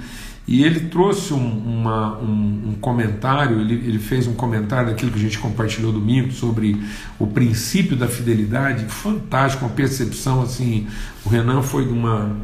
E 0.51 0.63
ele 0.63 0.79
trouxe 0.79 1.31
um, 1.31 1.37
uma, 1.37 2.17
um, 2.17 2.69
um 2.69 2.75
comentário, 2.81 3.61
ele, 3.61 3.75
ele, 3.75 3.99
fez 3.99 4.25
um 4.25 4.33
comentário 4.33 4.89
daquilo 4.89 5.11
que 5.11 5.19
a 5.19 5.21
gente 5.21 5.37
compartilhou 5.37 5.91
domingo 5.91 6.31
sobre 6.31 6.75
o 7.19 7.27
princípio 7.27 7.95
da 7.95 8.07
fidelidade, 8.07 8.83
fantástico, 8.85 9.63
uma 9.63 9.75
percepção 9.75 10.41
assim. 10.41 10.87
O 11.23 11.29
Renan 11.29 11.61
foi 11.61 11.85
de 11.85 11.93
uma, 11.93 12.35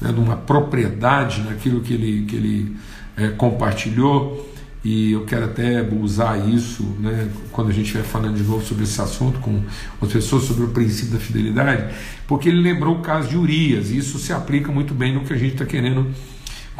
né, 0.00 0.10
de 0.10 0.18
uma 0.18 0.36
propriedade 0.36 1.42
naquilo 1.42 1.82
que 1.82 1.92
ele, 1.92 2.24
que 2.24 2.34
ele 2.34 2.76
é, 3.14 3.28
compartilhou 3.28 4.50
e 4.82 5.12
eu 5.12 5.26
quero 5.26 5.44
até 5.44 5.82
usar 5.82 6.38
isso 6.38 6.82
né, 6.98 7.28
quando 7.52 7.68
a 7.68 7.72
gente 7.74 7.84
estiver 7.84 8.04
falando 8.04 8.36
de 8.36 8.42
novo 8.42 8.64
sobre 8.64 8.84
esse 8.84 8.98
assunto 9.02 9.38
com 9.40 9.62
as 10.00 10.10
pessoas 10.10 10.44
sobre 10.44 10.64
o 10.64 10.68
princípio 10.68 11.12
da 11.12 11.18
fidelidade, 11.18 11.94
porque 12.26 12.48
ele 12.48 12.62
lembrou 12.62 12.96
o 12.96 13.00
caso 13.00 13.28
de 13.28 13.36
Urias, 13.36 13.90
e 13.90 13.98
isso 13.98 14.18
se 14.18 14.32
aplica 14.32 14.72
muito 14.72 14.94
bem 14.94 15.14
no 15.14 15.20
que 15.24 15.34
a 15.34 15.36
gente 15.36 15.52
está 15.52 15.66
querendo 15.66 16.10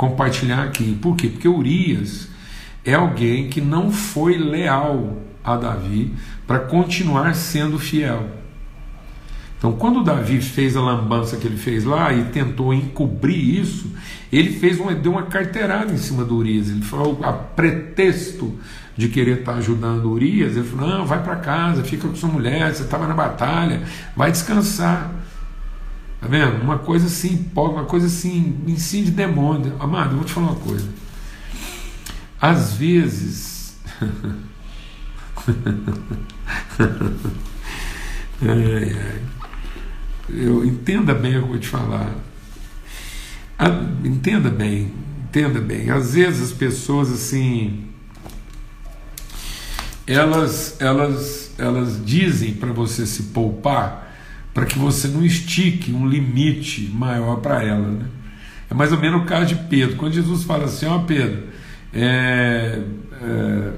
compartilhar 0.00 0.62
aqui. 0.62 0.94
Por 0.94 1.14
quê? 1.14 1.28
Porque 1.28 1.46
Urias 1.46 2.28
é 2.86 2.94
alguém 2.94 3.50
que 3.50 3.60
não 3.60 3.92
foi 3.92 4.38
leal 4.38 5.18
a 5.44 5.58
Davi 5.58 6.14
para 6.46 6.58
continuar 6.60 7.34
sendo 7.34 7.78
fiel. 7.78 8.26
Então, 9.58 9.72
quando 9.72 10.02
Davi 10.02 10.40
fez 10.40 10.74
a 10.74 10.80
lambança 10.80 11.36
que 11.36 11.46
ele 11.46 11.58
fez 11.58 11.84
lá 11.84 12.14
e 12.14 12.24
tentou 12.24 12.72
encobrir 12.72 13.60
isso, 13.60 13.92
ele 14.32 14.52
fez 14.58 14.80
uma, 14.80 14.94
deu 14.94 15.12
uma 15.12 15.24
carteirada 15.24 15.92
em 15.92 15.98
cima 15.98 16.24
do 16.24 16.34
Urias. 16.34 16.70
Ele 16.70 16.80
falou, 16.80 17.20
a 17.22 17.30
pretexto 17.30 18.58
de 18.96 19.08
querer 19.08 19.40
estar 19.40 19.56
ajudando 19.56 20.06
o 20.06 20.12
Urias, 20.12 20.56
ele 20.56 20.66
falou: 20.66 20.88
não, 20.88 21.04
vai 21.04 21.22
para 21.22 21.36
casa, 21.36 21.84
fica 21.84 22.08
com 22.08 22.14
sua 22.14 22.30
mulher, 22.30 22.74
você 22.74 22.84
estava 22.84 23.06
na 23.06 23.12
batalha, 23.12 23.82
vai 24.16 24.32
descansar. 24.32 25.10
Tá 26.20 26.26
vendo? 26.26 26.62
Uma 26.62 26.78
coisa 26.78 27.06
assim, 27.06 27.50
uma 27.54 27.84
coisa 27.84 28.06
assim, 28.06 28.60
ensino 28.66 29.06
de 29.06 29.12
demônio. 29.12 29.74
Amado, 29.80 30.12
eu 30.12 30.16
vou 30.18 30.24
te 30.24 30.32
falar 30.32 30.52
uma 30.52 30.60
coisa. 30.60 30.88
Às 32.40 32.74
vezes. 32.74 33.78
ai, 38.42 38.96
ai 38.96 39.30
eu 40.32 40.64
entenda 40.64 41.14
bem 41.14 41.36
o 41.36 41.40
que 41.40 41.44
eu 41.44 41.48
vou 41.48 41.58
te 41.58 41.68
falar. 41.68 42.14
Entenda 44.04 44.48
bem, 44.48 44.92
entenda 45.24 45.60
bem. 45.60 45.90
Às 45.90 46.14
vezes 46.14 46.50
as 46.50 46.52
pessoas 46.52 47.10
assim, 47.12 47.84
elas, 50.06 50.80
elas, 50.80 51.52
elas 51.58 52.04
dizem 52.04 52.54
para 52.54 52.72
você 52.72 53.06
se 53.06 53.24
poupar 53.24 54.09
para 54.52 54.66
que 54.66 54.78
você 54.78 55.08
não 55.08 55.24
estique 55.24 55.92
um 55.92 56.06
limite 56.06 56.90
maior 56.92 57.36
para 57.36 57.62
ela, 57.62 57.88
né? 57.88 58.06
É 58.70 58.74
mais 58.74 58.92
ou 58.92 58.98
menos 58.98 59.22
o 59.22 59.24
caso 59.24 59.46
de 59.46 59.56
Pedro. 59.68 59.96
Quando 59.96 60.12
Jesus 60.12 60.44
fala 60.44 60.64
assim, 60.64 60.86
ó 60.86 60.96
oh, 60.96 61.00
Pedro, 61.00 61.42
é, 61.92 62.80
é 63.20 63.72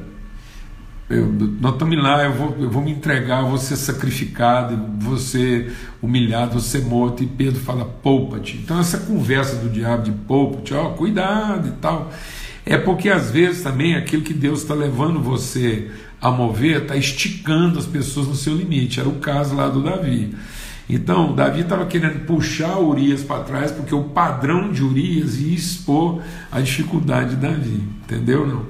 eu, 1.12 1.30
nós 1.60 1.74
estamos 1.74 2.02
lá, 2.02 2.24
eu 2.24 2.32
vou, 2.32 2.56
eu 2.58 2.70
vou 2.70 2.82
me 2.82 2.90
entregar, 2.90 3.42
eu 3.42 3.48
vou 3.48 3.58
ser 3.58 3.76
sacrificado, 3.76 4.78
ser 5.18 5.70
humilhado, 6.00 6.58
ser 6.58 6.86
morto. 6.86 7.22
E 7.22 7.26
Pedro 7.26 7.60
fala, 7.60 7.84
poupa-te. 7.84 8.56
Então, 8.56 8.80
essa 8.80 8.98
conversa 8.98 9.56
do 9.56 9.68
diabo 9.68 10.04
de 10.04 10.12
poupa-te, 10.12 10.72
ó, 10.72 10.90
cuidado 10.90 11.68
e 11.68 11.72
tal, 11.72 12.10
é 12.64 12.78
porque 12.78 13.10
às 13.10 13.30
vezes 13.30 13.62
também 13.62 13.94
aquilo 13.94 14.22
que 14.22 14.32
Deus 14.32 14.62
está 14.62 14.72
levando 14.72 15.20
você 15.20 15.90
a 16.18 16.30
mover 16.30 16.82
está 16.82 16.96
esticando 16.96 17.78
as 17.78 17.86
pessoas 17.86 18.26
no 18.26 18.34
seu 18.34 18.56
limite. 18.56 18.98
Era 18.98 19.08
o 19.08 19.16
caso 19.16 19.54
lá 19.54 19.68
do 19.68 19.82
Davi. 19.82 20.34
Então, 20.94 21.34
Davi 21.34 21.62
estava 21.62 21.86
querendo 21.86 22.26
puxar 22.26 22.78
Urias 22.78 23.22
para 23.22 23.42
trás, 23.44 23.72
porque 23.72 23.94
o 23.94 24.04
padrão 24.04 24.70
de 24.70 24.84
Urias 24.84 25.40
ia 25.40 25.54
expor 25.54 26.20
a 26.50 26.60
dificuldade 26.60 27.30
de 27.30 27.36
Davi. 27.36 27.82
Entendeu? 28.04 28.46
Não? 28.46 28.66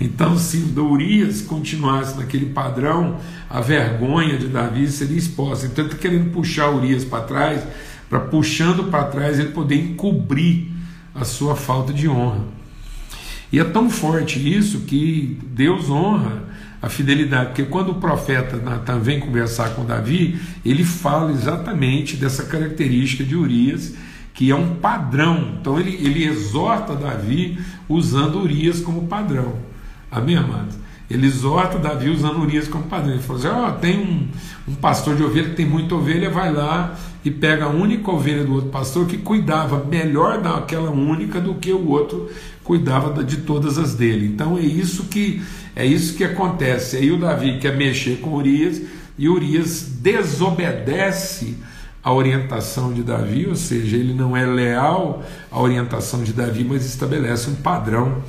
Então, 0.00 0.34
se 0.38 0.56
Urias 0.74 1.42
continuasse 1.42 2.16
naquele 2.16 2.46
padrão, 2.46 3.18
a 3.50 3.60
vergonha 3.60 4.38
de 4.38 4.48
Davi 4.48 4.88
seria 4.88 5.18
exposta. 5.18 5.66
Então, 5.66 5.84
ele 5.84 5.92
está 5.92 6.00
querendo 6.00 6.32
puxar 6.32 6.70
Urias 6.70 7.04
para 7.04 7.22
trás, 7.24 7.62
para 8.08 8.20
puxando 8.20 8.84
para 8.84 9.04
trás 9.04 9.38
ele 9.38 9.50
poder 9.50 9.76
encobrir 9.76 10.68
a 11.14 11.22
sua 11.22 11.54
falta 11.54 11.92
de 11.92 12.08
honra. 12.08 12.46
E 13.52 13.60
é 13.60 13.64
tão 13.64 13.90
forte 13.90 14.40
isso 14.40 14.80
que 14.86 15.38
Deus 15.52 15.90
honra 15.90 16.44
a 16.82 16.88
fidelidade, 16.88 17.46
porque 17.50 17.62
quando 17.62 17.90
o 17.90 17.94
profeta 17.94 18.56
Natan 18.56 18.98
vem 18.98 19.20
conversar 19.20 19.70
com 19.70 19.84
Davi, 19.84 20.40
ele 20.66 20.82
fala 20.82 21.30
exatamente 21.30 22.16
dessa 22.16 22.42
característica 22.42 23.22
de 23.22 23.36
Urias, 23.36 23.94
que 24.34 24.50
é 24.50 24.54
um 24.56 24.74
padrão. 24.74 25.54
Então 25.60 25.78
ele, 25.78 25.94
ele 25.94 26.24
exorta 26.24 26.96
Davi 26.96 27.56
usando 27.88 28.40
Urias 28.40 28.80
como 28.80 29.06
padrão. 29.06 29.54
Amém, 30.10 30.36
amados? 30.36 30.76
Ele 31.08 31.26
exorta 31.26 31.78
Davi 31.78 32.08
usando 32.08 32.40
Urias 32.40 32.66
como 32.66 32.84
padrão. 32.84 33.12
Ele 33.12 33.22
falou 33.22 33.40
assim: 33.40 33.48
ó, 33.48 33.68
oh, 33.68 33.72
tem 33.72 34.00
um, 34.00 34.28
um 34.66 34.74
pastor 34.74 35.14
de 35.14 35.22
ovelha 35.22 35.50
que 35.50 35.56
tem 35.56 35.66
muita 35.66 35.94
ovelha, 35.94 36.30
vai 36.30 36.52
lá 36.52 36.96
e 37.24 37.30
pega 37.30 37.66
a 37.66 37.68
única 37.68 38.10
ovelha 38.10 38.44
do 38.44 38.54
outro 38.54 38.70
pastor 38.70 39.06
que 39.06 39.18
cuidava 39.18 39.84
melhor 39.84 40.40
daquela 40.40 40.90
única 40.90 41.40
do 41.40 41.54
que 41.54 41.72
o 41.72 41.88
outro 41.88 42.28
cuidava 42.64 43.22
de 43.24 43.38
todas 43.38 43.78
as 43.78 43.94
dele. 43.94 44.26
Então 44.26 44.56
é 44.56 44.62
isso 44.62 45.04
que 45.04 45.42
é 45.74 45.86
isso 45.86 46.14
que 46.14 46.24
acontece. 46.24 46.96
Aí 46.96 47.10
o 47.10 47.18
Davi 47.18 47.58
quer 47.58 47.76
mexer 47.76 48.18
com 48.20 48.34
Urias 48.34 48.80
e 49.18 49.28
Urias 49.28 49.82
desobedece 50.00 51.56
a 52.02 52.12
orientação 52.12 52.92
de 52.92 53.02
Davi, 53.02 53.46
ou 53.46 53.54
seja, 53.54 53.96
ele 53.96 54.12
não 54.12 54.36
é 54.36 54.44
leal 54.44 55.22
à 55.50 55.60
orientação 55.60 56.24
de 56.24 56.32
Davi, 56.32 56.64
mas 56.64 56.84
estabelece 56.84 57.48
um 57.48 57.54
padrão, 57.54 58.22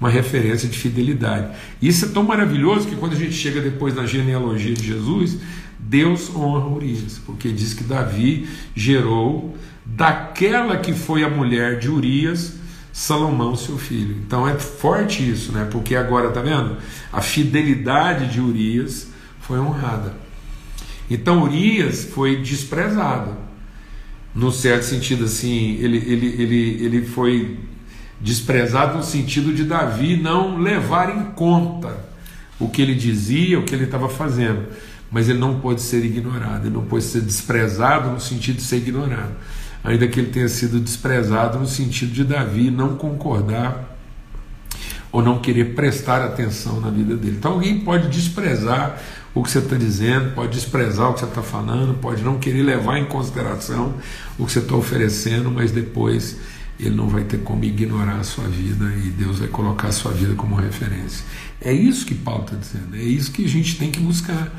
uma 0.00 0.08
referência 0.08 0.68
de 0.68 0.78
fidelidade. 0.78 1.48
Isso 1.82 2.04
é 2.04 2.08
tão 2.08 2.22
maravilhoso 2.22 2.86
que 2.86 2.94
quando 2.94 3.14
a 3.14 3.18
gente 3.18 3.32
chega 3.32 3.60
depois 3.60 3.94
na 3.94 4.06
genealogia 4.06 4.72
de 4.72 4.86
Jesus, 4.86 5.38
Deus 5.78 6.30
honra 6.34 6.68
Urias, 6.68 7.20
porque 7.26 7.50
diz 7.50 7.74
que 7.74 7.82
Davi 7.82 8.48
gerou 8.74 9.56
daquela 9.84 10.76
que 10.76 10.92
foi 10.92 11.24
a 11.24 11.28
mulher 11.28 11.78
de 11.78 11.90
Urias, 11.90 12.57
Salomão, 12.98 13.54
seu 13.54 13.78
filho. 13.78 14.16
Então 14.26 14.46
é 14.46 14.58
forte 14.58 15.22
isso, 15.22 15.52
né? 15.52 15.68
Porque 15.70 15.94
agora, 15.94 16.32
tá 16.32 16.40
vendo? 16.40 16.78
A 17.12 17.20
fidelidade 17.20 18.26
de 18.26 18.40
Urias 18.40 19.06
foi 19.40 19.56
honrada. 19.60 20.14
Então 21.08 21.44
Urias 21.44 22.08
foi 22.12 22.42
desprezado. 22.42 23.36
No 24.34 24.50
certo 24.50 24.82
sentido, 24.82 25.26
assim, 25.26 25.76
ele, 25.76 25.98
ele, 25.98 26.42
ele, 26.42 26.84
ele 26.84 27.06
foi 27.06 27.60
desprezado 28.20 28.96
no 28.96 29.04
sentido 29.04 29.54
de 29.54 29.62
Davi 29.62 30.16
não 30.16 30.58
levar 30.58 31.16
em 31.16 31.26
conta 31.36 32.04
o 32.58 32.68
que 32.68 32.82
ele 32.82 32.96
dizia, 32.96 33.60
o 33.60 33.62
que 33.62 33.76
ele 33.76 33.84
estava 33.84 34.08
fazendo. 34.08 34.66
Mas 35.08 35.28
ele 35.28 35.38
não 35.38 35.60
pode 35.60 35.82
ser 35.82 36.04
ignorado, 36.04 36.66
ele 36.66 36.74
não 36.74 36.84
pode 36.84 37.04
ser 37.04 37.20
desprezado 37.20 38.10
no 38.10 38.20
sentido 38.20 38.56
de 38.56 38.62
ser 38.62 38.78
ignorado. 38.78 39.36
Ainda 39.84 40.06
que 40.08 40.20
ele 40.20 40.30
tenha 40.30 40.48
sido 40.48 40.80
desprezado 40.80 41.58
no 41.58 41.66
sentido 41.66 42.12
de 42.12 42.24
Davi 42.24 42.70
não 42.70 42.96
concordar 42.96 43.96
ou 45.10 45.22
não 45.22 45.38
querer 45.38 45.74
prestar 45.74 46.22
atenção 46.22 46.80
na 46.80 46.90
vida 46.90 47.16
dele. 47.16 47.36
Então 47.38 47.52
alguém 47.52 47.80
pode 47.80 48.08
desprezar 48.08 49.00
o 49.34 49.42
que 49.42 49.50
você 49.50 49.58
está 49.58 49.76
dizendo, 49.76 50.34
pode 50.34 50.52
desprezar 50.52 51.10
o 51.10 51.14
que 51.14 51.20
você 51.20 51.26
está 51.26 51.42
falando, 51.42 51.94
pode 51.94 52.22
não 52.22 52.38
querer 52.38 52.62
levar 52.62 52.98
em 52.98 53.06
consideração 53.06 53.94
o 54.38 54.44
que 54.44 54.52
você 54.52 54.58
está 54.58 54.74
oferecendo, 54.74 55.50
mas 55.50 55.70
depois 55.70 56.36
ele 56.78 56.94
não 56.94 57.08
vai 57.08 57.24
ter 57.24 57.38
como 57.38 57.64
ignorar 57.64 58.18
a 58.20 58.24
sua 58.24 58.44
vida 58.44 58.84
e 59.04 59.10
Deus 59.10 59.38
vai 59.38 59.48
colocar 59.48 59.88
a 59.88 59.92
sua 59.92 60.12
vida 60.12 60.34
como 60.34 60.54
referência. 60.54 61.24
É 61.60 61.72
isso 61.72 62.06
que 62.06 62.14
Paulo 62.14 62.44
está 62.44 62.56
dizendo, 62.56 62.94
é 62.94 63.02
isso 63.02 63.32
que 63.32 63.44
a 63.44 63.48
gente 63.48 63.76
tem 63.76 63.90
que 63.90 64.00
buscar. 64.00 64.52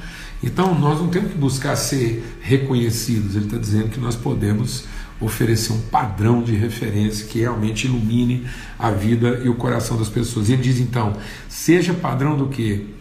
Então 0.44 0.78
nós 0.78 1.00
não 1.00 1.08
temos 1.08 1.32
que 1.32 1.38
buscar 1.38 1.76
ser 1.76 2.38
reconhecidos, 2.42 3.36
ele 3.36 3.46
está 3.46 3.58
dizendo 3.58 3.90
que 3.90 4.00
nós 4.00 4.16
podemos 4.16 4.86
oferecer 5.22 5.74
um 5.74 5.82
padrão 5.82 6.42
de 6.42 6.56
referência 6.56 7.28
que 7.28 7.40
realmente 7.40 7.88
ilumine 7.88 8.46
a 8.78 8.92
vida 8.92 9.42
e 9.44 9.50
o 9.50 9.56
coração 9.56 9.98
das 9.98 10.10
pessoas. 10.10 10.50
E 10.50 10.54
ele 10.54 10.62
diz 10.62 10.80
então: 10.80 11.14
seja 11.48 11.94
padrão 11.94 12.38
do 12.38 12.48
que? 12.48 13.00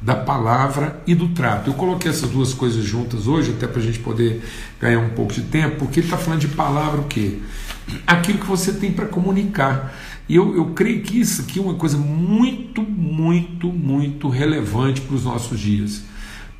da 0.00 0.14
palavra 0.14 1.02
e 1.06 1.14
do 1.14 1.28
trato. 1.28 1.68
Eu 1.68 1.74
coloquei 1.74 2.10
essas 2.10 2.30
duas 2.30 2.54
coisas 2.54 2.82
juntas 2.84 3.26
hoje, 3.26 3.50
até 3.50 3.66
para 3.66 3.80
a 3.80 3.84
gente 3.84 3.98
poder 3.98 4.42
ganhar 4.80 4.98
um 4.98 5.10
pouco 5.10 5.32
de 5.32 5.42
tempo, 5.42 5.76
porque 5.76 6.00
ele 6.00 6.06
está 6.06 6.16
falando 6.16 6.40
de 6.40 6.48
palavra 6.48 7.00
o 7.02 7.04
quê? 7.04 7.38
Aquilo 8.06 8.38
que 8.38 8.46
você 8.46 8.72
tem 8.72 8.92
para 8.92 9.06
comunicar. 9.06 9.94
E 10.28 10.36
eu, 10.36 10.56
eu 10.56 10.66
creio 10.66 11.02
que 11.02 11.20
isso 11.20 11.42
aqui 11.42 11.58
é 11.58 11.62
uma 11.62 11.74
coisa 11.74 11.98
muito, 11.98 12.82
muito, 12.82 13.66
muito 13.66 14.28
relevante 14.28 15.00
para 15.00 15.16
os 15.16 15.24
nossos 15.24 15.58
dias. 15.58 16.02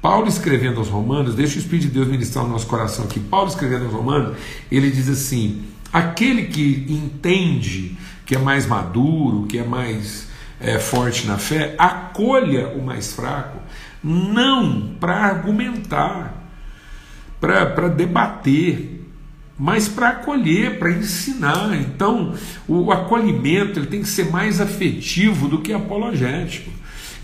Paulo 0.00 0.28
escrevendo 0.28 0.78
aos 0.78 0.88
Romanos, 0.88 1.34
deixa 1.34 1.56
o 1.56 1.58
Espírito 1.58 1.88
de 1.88 1.94
Deus 1.94 2.08
ministrar 2.08 2.44
no 2.44 2.50
nosso 2.50 2.66
coração 2.66 3.04
aqui. 3.04 3.20
Paulo 3.20 3.48
escrevendo 3.48 3.84
aos 3.84 3.92
Romanos, 3.92 4.36
ele 4.72 4.90
diz 4.90 5.08
assim: 5.08 5.62
aquele 5.92 6.46
que 6.46 6.86
entende 6.88 7.96
que 8.24 8.34
é 8.34 8.38
mais 8.38 8.66
maduro, 8.66 9.46
que 9.46 9.58
é 9.58 9.64
mais 9.64 10.28
é, 10.60 10.78
forte 10.78 11.26
na 11.26 11.36
fé, 11.36 11.74
acolha 11.78 12.68
o 12.68 12.82
mais 12.82 13.12
fraco, 13.12 13.58
não 14.02 14.94
para 14.98 15.16
argumentar, 15.16 16.48
para 17.38 17.88
debater, 17.88 19.04
mas 19.58 19.88
para 19.88 20.08
acolher, 20.10 20.78
para 20.78 20.90
ensinar. 20.92 21.74
Então, 21.78 22.34
o 22.66 22.90
acolhimento 22.90 23.78
ele 23.78 23.86
tem 23.86 24.00
que 24.00 24.08
ser 24.08 24.30
mais 24.30 24.60
afetivo 24.60 25.48
do 25.48 25.60
que 25.60 25.72
apologético. 25.72 26.70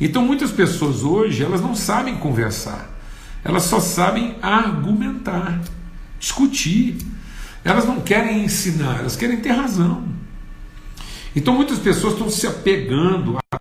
Então, 0.00 0.24
muitas 0.24 0.50
pessoas 0.50 1.02
hoje 1.02 1.42
elas 1.42 1.60
não 1.60 1.74
sabem 1.74 2.16
conversar, 2.16 2.90
elas 3.44 3.64
só 3.64 3.80
sabem 3.80 4.36
argumentar, 4.42 5.60
discutir. 6.18 6.98
Elas 7.64 7.84
não 7.84 8.00
querem 8.00 8.44
ensinar, 8.44 9.00
elas 9.00 9.16
querem 9.16 9.40
ter 9.40 9.50
razão. 9.50 10.04
Então 11.36 11.52
muitas 11.52 11.78
pessoas 11.78 12.14
estão 12.14 12.30
se 12.30 12.46
apegando 12.46 13.36
a, 13.36 13.58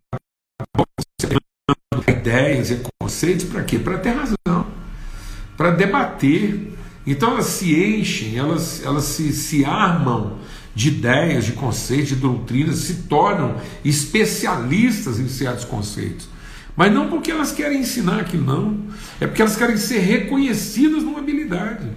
a 0.78 2.12
ideias 2.12 2.72
e 2.72 2.82
conceitos 3.02 3.46
para 3.46 3.64
quê? 3.64 3.78
Para 3.78 3.98
ter 3.98 4.12
razão, 4.12 4.68
para 5.58 5.72
debater. 5.72 6.74
Então 7.06 7.32
elas 7.32 7.48
se 7.48 7.76
enchem, 7.76 8.38
elas, 8.38 8.82
elas 8.86 9.04
se, 9.04 9.34
se 9.34 9.66
armam 9.66 10.38
de 10.76 10.90
ideias, 10.90 11.46
de 11.46 11.54
conceitos, 11.54 12.10
de 12.10 12.16
doutrinas, 12.18 12.80
se 12.80 13.04
tornam 13.04 13.56
especialistas 13.84 15.20
em 15.20 15.30
certos 15.30 15.64
conceitos. 15.64 16.28
Mas 16.76 16.94
não 16.94 17.08
porque 17.08 17.32
elas 17.32 17.54
querem 17.54 17.80
ensinar 17.80 18.20
aquilo, 18.20 18.44
não. 18.44 18.78
É 19.20 19.26
porque 19.26 19.42
elas 19.42 19.56
querem 19.56 19.78
ser 19.78 20.00
reconhecidas 20.00 21.02
numa 21.04 21.20
habilidade. 21.20 21.90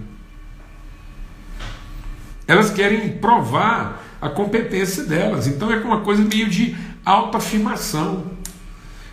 Elas 2.47 2.71
querem 2.71 3.17
provar 3.17 4.01
a 4.21 4.29
competência 4.29 5.03
delas. 5.03 5.47
Então 5.47 5.69
é 5.71 5.77
uma 5.77 5.99
coisa 5.99 6.23
meio 6.23 6.49
de 6.49 6.75
autoafirmação. 7.05 8.31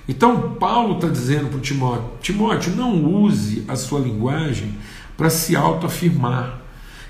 Então 0.09 0.55
Paulo 0.55 0.94
está 0.94 1.09
dizendo 1.09 1.48
para 1.48 1.61
Timóteo: 1.61 2.11
Timóteo, 2.20 2.76
não 2.76 3.05
use 3.05 3.64
a 3.66 3.74
sua 3.74 3.98
linguagem 3.98 4.76
para 5.16 5.29
se 5.29 5.57
autoafirmar. 5.57 6.65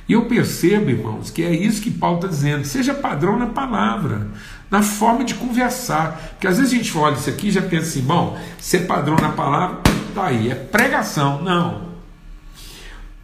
E 0.08 0.12
eu 0.12 0.26
percebo, 0.26 0.90
irmãos, 0.90 1.30
que 1.30 1.42
é 1.42 1.54
isso 1.54 1.82
que 1.82 1.90
Paulo 1.90 2.16
está 2.16 2.28
dizendo. 2.28 2.64
Seja 2.64 2.94
padrão 2.94 3.38
na 3.38 3.46
palavra, 3.46 4.28
na 4.70 4.82
forma 4.82 5.24
de 5.24 5.34
conversar. 5.34 6.30
Porque 6.30 6.46
às 6.46 6.58
vezes 6.58 6.72
a 6.72 6.76
gente 6.76 6.96
olha 6.96 7.14
isso 7.14 7.28
aqui 7.28 7.48
e 7.48 7.52
já 7.52 7.62
pensa 7.62 7.88
assim: 7.88 8.02
bom, 8.02 8.38
ser 8.58 8.86
padrão 8.86 9.16
na 9.16 9.30
palavra, 9.30 9.80
tá 10.14 10.26
aí, 10.26 10.50
é 10.50 10.54
pregação. 10.54 11.42
Não 11.42 11.86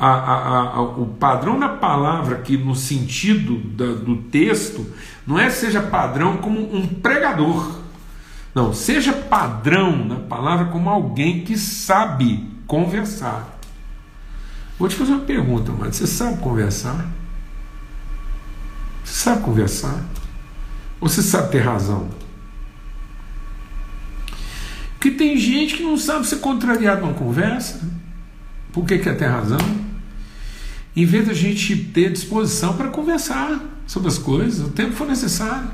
a, 0.02 0.08
a, 0.08 0.60
a, 0.74 0.82
o 0.82 1.06
padrão 1.06 1.60
da 1.60 1.68
palavra 1.68 2.34
aqui 2.34 2.56
no 2.56 2.74
sentido 2.74 3.58
da, 3.58 3.92
do 3.92 4.16
texto 4.16 4.84
não 5.24 5.38
é 5.38 5.48
seja 5.48 5.80
padrão 5.80 6.38
como 6.38 6.58
um 6.74 6.88
pregador. 6.88 7.80
Não, 8.52 8.72
seja 8.72 9.12
padrão 9.12 10.04
na 10.04 10.16
palavra 10.16 10.64
como 10.66 10.90
alguém 10.90 11.42
que 11.42 11.56
sabe 11.56 12.44
conversar. 12.66 13.51
Vou 14.82 14.88
te 14.88 14.96
fazer 14.96 15.12
uma 15.12 15.20
pergunta, 15.20 15.70
mano. 15.70 15.92
Você 15.92 16.08
sabe 16.08 16.40
conversar? 16.40 17.08
Você 19.04 19.12
sabe 19.12 19.44
conversar? 19.44 20.04
Ou 21.00 21.08
você 21.08 21.22
sabe 21.22 21.52
ter 21.52 21.60
razão? 21.60 22.08
Porque 24.94 25.12
tem 25.12 25.36
gente 25.36 25.76
que 25.76 25.84
não 25.84 25.96
sabe 25.96 26.26
ser 26.26 26.40
contrariado 26.40 27.02
numa 27.02 27.14
conversa. 27.14 27.80
Por 28.72 28.84
que 28.84 28.98
quer 28.98 29.16
ter 29.16 29.26
razão? 29.26 29.60
em 30.96 31.06
vez 31.06 31.28
da 31.28 31.32
gente 31.32 31.76
ter 31.76 32.10
disposição 32.10 32.76
para 32.76 32.88
conversar 32.88 33.60
sobre 33.86 34.08
as 34.08 34.18
coisas, 34.18 34.66
o 34.66 34.70
tempo 34.70 34.94
for 34.94 35.06
necessário. 35.06 35.70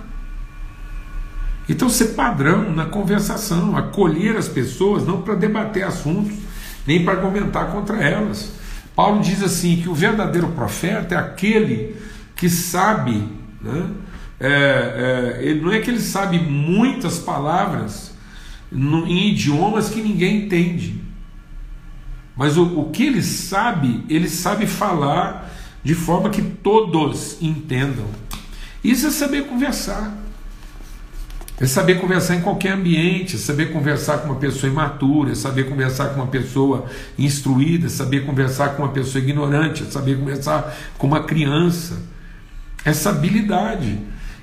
Então, 1.67 1.89
ser 1.89 2.09
padrão 2.09 2.75
na 2.75 2.85
conversação, 2.85 3.75
acolher 3.75 4.37
as 4.37 4.49
pessoas, 4.49 5.07
não 5.07 5.23
para 5.23 5.35
debater 5.35 5.85
assuntos, 5.85 6.37
nem 6.87 7.07
para 7.07 7.15
argumentar 7.15 7.73
contra 7.73 7.97
elas. 7.97 8.58
Paulo 8.99 9.21
diz 9.21 9.45
assim: 9.45 9.81
que 9.81 9.89
o 9.89 9.95
verdadeiro 9.95 10.49
profeta 10.49 11.15
é 11.15 11.19
aquele 11.19 11.95
que 12.35 12.51
sabe, 12.51 13.29
né? 13.63 13.91
é, 14.41 15.39
é, 15.41 15.55
não 15.55 15.71
é 15.71 15.79
que 15.79 15.89
ele 15.89 16.01
sabe 16.01 16.41
muitas 16.41 17.17
palavras 17.17 18.13
no, 18.73 19.07
em 19.07 19.29
idiomas 19.29 19.89
que 19.89 20.03
ninguém 20.03 20.47
entende. 20.47 21.01
Mas 22.37 22.57
o, 22.57 22.81
o 22.81 22.91
que 22.91 23.05
ele 23.05 23.23
sabe, 23.23 24.05
ele 24.09 24.29
sabe 24.29 24.67
falar 24.67 25.49
de 25.85 25.95
forma 25.95 26.29
que 26.29 26.43
todos 26.43 27.41
entendam. 27.41 28.07
Isso 28.83 29.07
é 29.07 29.11
saber 29.13 29.47
conversar. 29.47 30.13
É 31.61 31.67
saber 31.67 32.01
conversar 32.01 32.37
em 32.37 32.41
qualquer 32.41 32.73
ambiente, 32.73 33.35
é 33.35 33.39
saber 33.39 33.73
conversar 33.73 34.19
com 34.19 34.27
uma 34.27 34.37
pessoa 34.37 34.71
imatura, 34.71 35.33
é 35.33 35.35
saber 35.35 35.69
conversar 35.69 36.11
com 36.11 36.21
uma 36.21 36.29
pessoa 36.29 36.87
instruída, 37.19 37.87
é 37.87 37.89
saber 37.89 38.25
conversar 38.25 38.71
com 38.71 38.85
uma 38.85 38.93
pessoa 38.93 39.23
ignorante, 39.23 39.83
é 39.83 39.87
saber 39.87 40.17
conversar 40.19 40.77
com 40.97 41.09
uma 41.09 41.25
criança. 41.25 42.01
Essa 42.85 43.11
habilidade. 43.11 43.99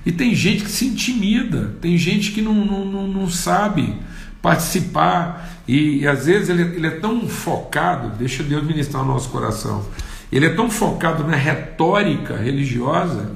E 0.05 0.11
tem 0.11 0.35
gente 0.35 0.65
que 0.65 0.69
se 0.69 0.85
intimida, 0.85 1.73
tem 1.81 1.97
gente 1.97 2.31
que 2.31 2.41
não, 2.41 2.53
não, 2.53 2.85
não, 2.85 3.07
não 3.07 3.29
sabe 3.29 3.95
participar, 4.41 5.63
e, 5.67 6.01
e 6.01 6.07
às 6.07 6.27
vezes 6.27 6.49
ele, 6.49 6.61
ele, 6.61 6.85
é 6.85 6.91
tão 6.91 7.27
focado, 7.27 8.09
deixa 8.09 8.43
Deus 8.43 8.63
ministrar 8.63 9.01
o 9.01 9.05
nosso 9.05 9.29
coração, 9.29 9.83
ele 10.31 10.45
é 10.45 10.53
tão 10.53 10.69
focado 10.69 11.23
na 11.23 11.35
retórica 11.35 12.37
religiosa 12.37 13.31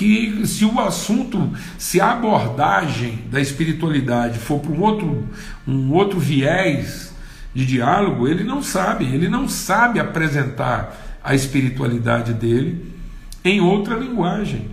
que 0.00 0.46
se 0.46 0.64
o 0.64 0.80
assunto, 0.80 1.52
se 1.76 2.00
a 2.00 2.12
abordagem 2.12 3.18
da 3.30 3.38
espiritualidade 3.38 4.38
for 4.38 4.58
para 4.58 4.72
um 4.72 4.80
outro, 4.80 5.28
um 5.68 5.92
outro 5.92 6.18
viés 6.18 7.14
de 7.54 7.66
diálogo, 7.66 8.26
ele 8.26 8.42
não 8.42 8.62
sabe, 8.62 9.04
ele 9.04 9.28
não 9.28 9.46
sabe 9.46 10.00
apresentar 10.00 11.18
a 11.22 11.34
espiritualidade 11.34 12.32
dele 12.32 12.94
em 13.44 13.60
outra 13.60 13.94
linguagem 13.94 14.70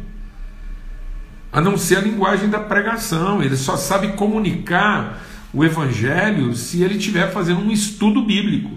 a 1.52 1.60
não 1.60 1.78
ser 1.78 1.98
a 1.98 2.02
linguagem 2.02 2.50
da 2.50 2.60
pregação. 2.60 3.44
Ele 3.44 3.58
só 3.58 3.76
sabe 3.76 4.14
comunicar 4.14 5.22
o 5.54 5.66
evangelho 5.66 6.56
se 6.56 6.84
ele 6.84 6.98
estiver 6.98 7.34
fazendo 7.34 7.60
um 7.60 7.72
estudo 7.72 8.22
bíblico. 8.22 8.72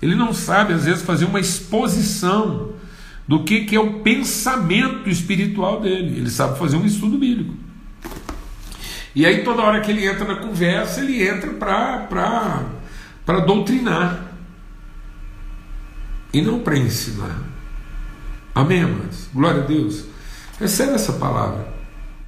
Ele 0.00 0.16
não 0.16 0.32
sabe, 0.32 0.72
às 0.72 0.84
vezes, 0.84 1.02
fazer 1.02 1.26
uma 1.26 1.38
exposição 1.38 2.71
do 3.32 3.44
que, 3.44 3.64
que 3.64 3.74
é 3.74 3.80
o 3.80 4.00
pensamento 4.00 5.08
espiritual 5.08 5.80
dele. 5.80 6.18
Ele 6.18 6.28
sabe 6.28 6.58
fazer 6.58 6.76
um 6.76 6.84
estudo 6.84 7.16
bíblico. 7.16 7.54
E 9.14 9.24
aí, 9.24 9.42
toda 9.42 9.62
hora 9.62 9.80
que 9.80 9.90
ele 9.90 10.06
entra 10.06 10.26
na 10.26 10.36
conversa, 10.36 11.00
ele 11.00 11.26
entra 11.26 11.50
para 11.54 13.40
doutrinar 13.46 14.34
e 16.30 16.42
não 16.42 16.60
para 16.60 16.76
ensinar. 16.76 17.40
Amém, 18.54 18.82
amados? 18.82 19.30
Glória 19.32 19.62
a 19.62 19.66
Deus. 19.66 20.04
Recebe 20.60 20.92
essa 20.92 21.14
palavra. 21.14 21.72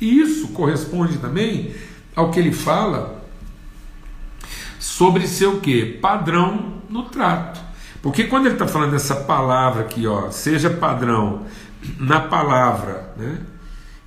E 0.00 0.20
isso 0.22 0.48
corresponde 0.54 1.18
também 1.18 1.74
ao 2.16 2.30
que 2.30 2.40
ele 2.40 2.50
fala 2.50 3.22
sobre 4.78 5.28
ser 5.28 5.48
o 5.48 5.60
que? 5.60 5.84
Padrão 5.84 6.80
no 6.88 7.02
trato. 7.02 7.63
Porque 8.04 8.24
quando 8.24 8.44
ele 8.44 8.54
está 8.54 8.68
falando 8.68 8.90
dessa 8.90 9.16
palavra 9.16 9.80
aqui, 9.80 10.06
ó, 10.06 10.30
seja 10.30 10.68
padrão 10.68 11.46
na 11.98 12.20
palavra, 12.20 13.14
né? 13.16 13.38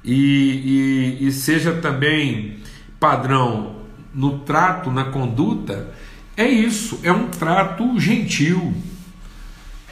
E, 0.03 1.17
e, 1.19 1.27
e 1.27 1.31
seja 1.31 1.73
também 1.73 2.59
padrão 2.99 3.77
no 4.13 4.39
trato, 4.39 4.91
na 4.91 5.05
conduta, 5.05 5.89
é 6.37 6.47
isso, 6.47 6.99
é 7.01 7.11
um 7.11 7.27
trato 7.27 7.99
gentil, 7.99 8.71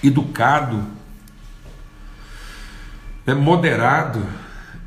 educado, 0.04 0.84
é 3.26 3.34
moderado 3.34 4.24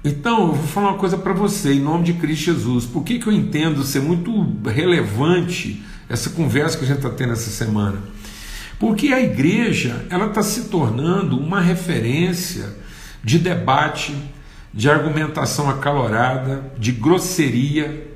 então, 0.04 0.48
eu 0.48 0.54
vou 0.54 0.66
falar 0.66 0.90
uma 0.90 0.98
coisa 0.98 1.18
para 1.18 1.32
você, 1.32 1.74
em 1.74 1.80
nome 1.80 2.04
de 2.04 2.14
Cristo 2.14 2.44
Jesus. 2.44 2.86
Por 2.86 3.02
que, 3.02 3.18
que 3.18 3.26
eu 3.26 3.32
entendo 3.32 3.82
ser 3.82 4.00
muito 4.00 4.30
relevante 4.64 5.82
essa 6.08 6.30
conversa 6.30 6.78
que 6.78 6.84
a 6.84 6.86
gente 6.86 6.98
está 6.98 7.10
tendo 7.10 7.32
essa 7.32 7.50
semana? 7.50 8.00
Porque 8.78 9.08
a 9.08 9.20
igreja 9.20 10.06
ela 10.08 10.26
está 10.26 10.42
se 10.42 10.68
tornando 10.68 11.38
uma 11.38 11.60
referência 11.60 12.76
de 13.22 13.38
debate, 13.38 14.14
de 14.72 14.88
argumentação 14.88 15.68
acalorada, 15.68 16.72
de 16.78 16.92
grosseria. 16.92 18.06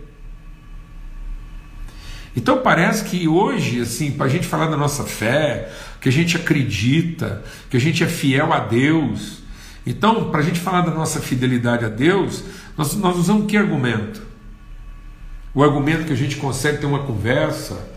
Então 2.37 2.59
parece 2.59 3.05
que 3.05 3.27
hoje, 3.27 3.81
assim, 3.81 4.13
para 4.13 4.27
a 4.27 4.29
gente 4.29 4.47
falar 4.47 4.69
da 4.69 4.77
nossa 4.77 5.05
fé, 5.05 5.73
que 6.01 6.09
a 6.09 6.13
gente 6.13 6.37
acredita, 6.37 7.43
que 7.69 7.77
a 7.77 7.81
gente 7.81 8.05
é 8.05 8.07
fiel 8.07 8.53
a 8.53 8.61
Deus, 8.61 9.43
então, 9.87 10.31
para 10.31 10.41
a 10.41 10.45
gente 10.45 10.61
falar 10.61 10.83
da 10.83 10.93
nossa 10.93 11.21
fidelidade 11.21 11.85
a 11.85 11.89
Deus, 11.89 12.45
nós, 12.77 12.95
nós 12.95 13.17
usamos 13.17 13.47
que 13.47 13.57
argumento? 13.57 14.23
O 15.55 15.63
argumento 15.63 16.07
que 16.07 16.13
a 16.13 16.17
gente 16.17 16.37
consegue 16.37 16.79
ter 16.79 16.87
uma 16.87 17.01
conversa 17.01 17.92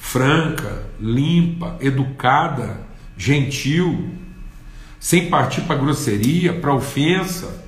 franca, 0.00 0.82
limpa, 0.98 1.76
educada, 1.78 2.80
gentil, 3.16 4.10
sem 4.98 5.28
partir 5.28 5.60
para 5.60 5.76
grosseria, 5.76 6.54
para 6.54 6.74
ofensa, 6.74 7.64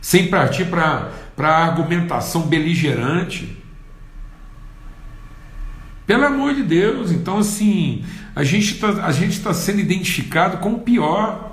sem 0.00 0.28
partir 0.28 0.64
para 0.64 1.12
argumentação 1.38 2.42
beligerante. 2.42 3.62
Pelo 6.06 6.24
amor 6.24 6.54
de 6.54 6.62
Deus, 6.62 7.12
então 7.12 7.38
assim, 7.38 8.04
a 8.34 8.42
gente 8.42 8.72
está 8.72 8.92
tá 8.92 9.54
sendo 9.54 9.78
identificado 9.78 10.56
com 10.56 10.72
o 10.72 10.80
pior. 10.80 11.52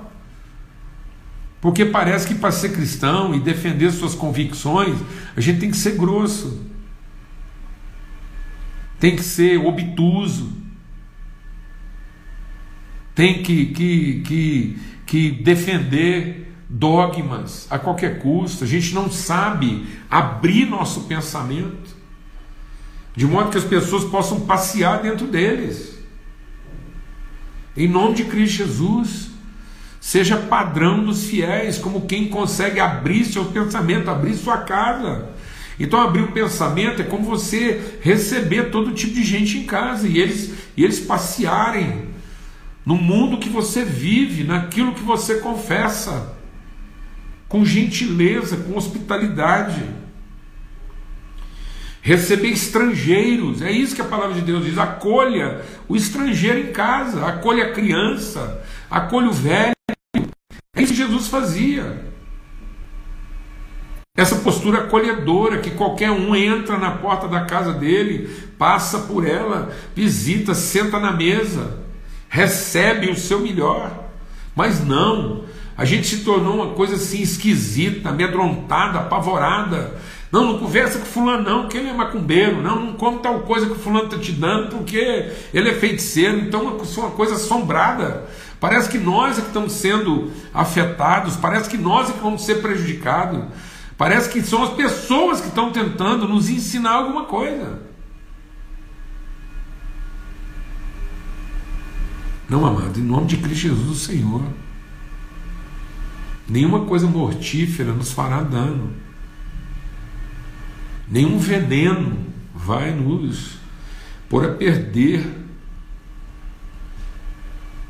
Porque 1.60 1.84
parece 1.84 2.26
que 2.26 2.34
para 2.34 2.50
ser 2.50 2.72
cristão 2.72 3.34
e 3.34 3.38
defender 3.38 3.92
suas 3.92 4.14
convicções, 4.14 4.98
a 5.36 5.40
gente 5.40 5.60
tem 5.60 5.70
que 5.70 5.76
ser 5.76 5.96
grosso, 5.96 6.71
tem 9.02 9.16
que 9.16 9.24
ser 9.24 9.58
obtuso, 9.58 10.52
tem 13.16 13.42
que, 13.42 13.66
que, 13.66 14.20
que, 14.20 14.78
que 15.04 15.30
defender 15.32 16.54
dogmas 16.68 17.66
a 17.68 17.80
qualquer 17.80 18.20
custo. 18.20 18.62
A 18.62 18.66
gente 18.66 18.94
não 18.94 19.10
sabe 19.10 19.88
abrir 20.08 20.66
nosso 20.66 21.00
pensamento 21.08 21.96
de 23.16 23.26
modo 23.26 23.50
que 23.50 23.58
as 23.58 23.64
pessoas 23.64 24.04
possam 24.04 24.42
passear 24.42 25.02
dentro 25.02 25.26
deles. 25.26 25.98
Em 27.76 27.88
nome 27.88 28.14
de 28.14 28.24
Cristo 28.26 28.58
Jesus, 28.58 29.30
seja 30.00 30.36
padrão 30.36 31.04
dos 31.04 31.24
fiéis, 31.24 31.76
como 31.76 32.06
quem 32.06 32.28
consegue 32.28 32.78
abrir 32.78 33.24
seu 33.24 33.46
pensamento, 33.46 34.08
abrir 34.08 34.34
sua 34.34 34.58
casa. 34.58 35.31
Então, 35.82 36.00
abrir 36.00 36.22
o 36.22 36.32
pensamento 36.32 37.02
é 37.02 37.04
como 37.04 37.24
você 37.24 37.98
receber 38.00 38.70
todo 38.70 38.94
tipo 38.94 39.14
de 39.14 39.24
gente 39.24 39.58
em 39.58 39.64
casa 39.64 40.06
e 40.06 40.18
eles, 40.18 40.54
e 40.76 40.84
eles 40.84 41.00
passearem 41.00 42.08
no 42.86 42.94
mundo 42.94 43.38
que 43.38 43.48
você 43.48 43.84
vive, 43.84 44.44
naquilo 44.44 44.94
que 44.94 45.02
você 45.02 45.40
confessa, 45.40 46.34
com 47.48 47.64
gentileza, 47.64 48.56
com 48.56 48.76
hospitalidade 48.76 49.82
receber 52.02 52.48
estrangeiros, 52.48 53.62
é 53.62 53.70
isso 53.70 53.94
que 53.94 54.02
a 54.02 54.06
palavra 54.06 54.34
de 54.34 54.42
Deus 54.42 54.64
diz: 54.64 54.76
acolha 54.76 55.62
o 55.88 55.96
estrangeiro 55.96 56.58
em 56.58 56.72
casa, 56.72 57.24
acolha 57.24 57.66
a 57.66 57.72
criança, 57.72 58.62
acolha 58.90 59.28
o 59.28 59.32
velho. 59.32 59.72
É 60.74 60.82
isso 60.82 60.92
que 60.92 60.98
Jesus 60.98 61.28
fazia. 61.28 62.11
Essa 64.22 64.36
postura 64.36 64.78
acolhedora 64.78 65.58
que 65.58 65.72
qualquer 65.72 66.12
um 66.12 66.36
entra 66.36 66.78
na 66.78 66.92
porta 66.92 67.26
da 67.26 67.40
casa 67.40 67.72
dele, 67.72 68.30
passa 68.56 69.00
por 69.00 69.26
ela, 69.26 69.72
visita, 69.96 70.54
senta 70.54 71.00
na 71.00 71.10
mesa, 71.10 71.78
recebe 72.28 73.10
o 73.10 73.16
seu 73.16 73.40
melhor. 73.40 73.90
Mas 74.54 74.84
não, 74.84 75.42
a 75.76 75.84
gente 75.84 76.06
se 76.06 76.18
tornou 76.18 76.54
uma 76.54 76.74
coisa 76.74 76.94
assim 76.94 77.20
esquisita, 77.20 78.10
amedrontada, 78.10 79.00
apavorada 79.00 80.00
não, 80.32 80.46
não 80.46 80.58
conversa 80.58 80.98
com 80.98 81.04
fulano 81.04 81.42
não, 81.42 81.60
porque 81.62 81.76
ele 81.76 81.90
é 81.90 81.92
macumbeiro. 81.92 82.62
Não, 82.62 82.80
não 82.80 82.92
come 82.94 83.18
tal 83.18 83.40
coisa 83.40 83.66
que 83.66 83.72
o 83.72 83.78
fulano 83.78 84.06
está 84.06 84.16
te 84.18 84.32
dando, 84.32 84.70
porque 84.70 85.30
ele 85.52 85.68
é 85.68 85.74
feiticeiro. 85.74 86.38
Então 86.38 86.60
é 86.60 87.00
uma 87.00 87.10
coisa 87.10 87.34
assombrada. 87.34 88.24
Parece 88.58 88.88
que 88.88 88.96
nós 88.96 89.36
é 89.36 89.42
que 89.42 89.48
estamos 89.48 89.74
sendo 89.74 90.32
afetados, 90.54 91.36
parece 91.36 91.68
que 91.68 91.76
nós 91.76 92.08
é 92.08 92.14
que 92.14 92.20
vamos 92.20 92.46
ser 92.46 92.62
prejudicados. 92.62 93.44
Parece 94.02 94.30
que 94.30 94.42
são 94.42 94.64
as 94.64 94.70
pessoas 94.70 95.40
que 95.40 95.46
estão 95.46 95.70
tentando 95.70 96.26
nos 96.26 96.48
ensinar 96.50 96.90
alguma 96.90 97.24
coisa. 97.24 97.82
Não, 102.48 102.66
amado, 102.66 102.98
em 102.98 103.02
nome 103.04 103.28
de 103.28 103.36
Cristo 103.36 103.68
Jesus, 103.68 103.88
o 103.88 103.94
Senhor. 103.94 104.42
Nenhuma 106.48 106.84
coisa 106.84 107.06
mortífera 107.06 107.92
nos 107.92 108.10
fará 108.10 108.42
dano. 108.42 108.92
Nenhum 111.08 111.38
veneno 111.38 112.26
vai 112.52 112.90
nos 112.90 113.56
pôr 114.28 114.46
a 114.46 114.54
perder. 114.54 115.24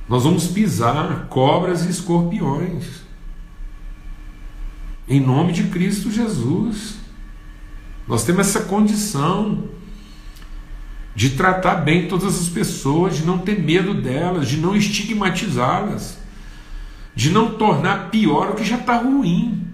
Nós 0.06 0.24
vamos 0.24 0.46
pisar 0.46 1.26
cobras 1.30 1.86
e 1.86 1.90
escorpiões. 1.90 3.01
Em 5.12 5.20
nome 5.20 5.52
de 5.52 5.64
Cristo 5.64 6.10
Jesus. 6.10 6.94
Nós 8.08 8.24
temos 8.24 8.48
essa 8.48 8.62
condição 8.62 9.68
de 11.14 11.30
tratar 11.30 11.76
bem 11.76 12.08
todas 12.08 12.40
as 12.40 12.48
pessoas, 12.48 13.16
de 13.16 13.24
não 13.26 13.38
ter 13.38 13.60
medo 13.60 13.92
delas, 13.92 14.48
de 14.48 14.56
não 14.56 14.74
estigmatizá-las, 14.74 16.16
de 17.14 17.30
não 17.30 17.58
tornar 17.58 18.10
pior 18.10 18.50
o 18.50 18.54
que 18.54 18.64
já 18.64 18.78
está 18.78 18.96
ruim. 18.96 19.68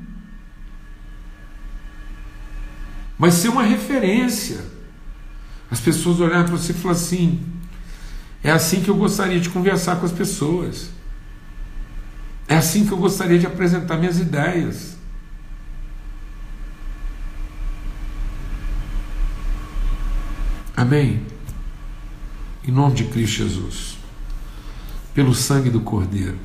mas 3.19 3.35
ser 3.35 3.49
uma 3.49 3.65
referência. 3.65 4.65
As 5.71 5.81
pessoas 5.81 6.21
olharem 6.21 6.47
para 6.47 6.57
você 6.57 6.73
e 6.73 6.75
falar 6.75 6.95
assim: 6.95 7.45
é 8.43 8.51
assim 8.51 8.81
que 8.81 8.89
eu 8.89 8.97
gostaria 8.97 9.41
de 9.41 9.51
conversar 9.51 9.97
com 9.97 10.07
as 10.07 10.13
pessoas. 10.13 10.91
É 12.47 12.57
assim 12.57 12.87
que 12.87 12.93
eu 12.93 12.97
gostaria 12.97 13.39
de 13.39 13.47
apresentar 13.47 13.97
minhas 13.99 14.19
ideias. 14.19 14.98
Amém? 20.79 21.23
Em 22.65 22.71
nome 22.71 22.95
de 22.95 23.03
Cristo 23.07 23.39
Jesus, 23.39 23.99
pelo 25.13 25.35
sangue 25.35 25.71
do 25.71 25.81
Cordeiro, 25.81 26.39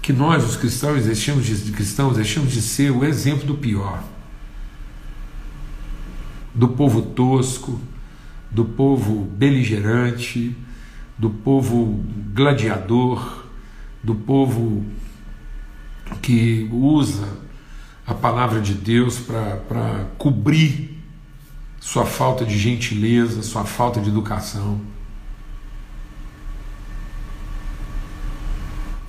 que 0.00 0.14
nós, 0.14 0.42
os 0.42 0.56
cristãos, 0.56 1.04
deixemos 1.04 1.44
de, 1.44 1.70
cristãos, 1.70 2.16
de 2.16 2.62
ser 2.62 2.90
o 2.90 3.04
exemplo 3.04 3.46
do 3.46 3.54
pior, 3.54 4.02
do 6.54 6.68
povo 6.68 7.02
tosco, 7.02 7.78
do 8.50 8.64
povo 8.64 9.26
beligerante, 9.26 10.56
do 11.18 11.28
povo 11.28 12.02
gladiador, 12.32 13.44
do 14.02 14.14
povo 14.14 14.86
que 16.22 16.66
usa 16.72 17.28
a 18.06 18.14
palavra 18.14 18.58
de 18.58 18.72
Deus 18.72 19.18
para 19.18 20.06
cobrir 20.16 20.97
sua 21.90 22.04
falta 22.04 22.44
de 22.44 22.58
gentileza, 22.58 23.42
sua 23.42 23.64
falta 23.64 23.98
de 23.98 24.10
educação. 24.10 24.78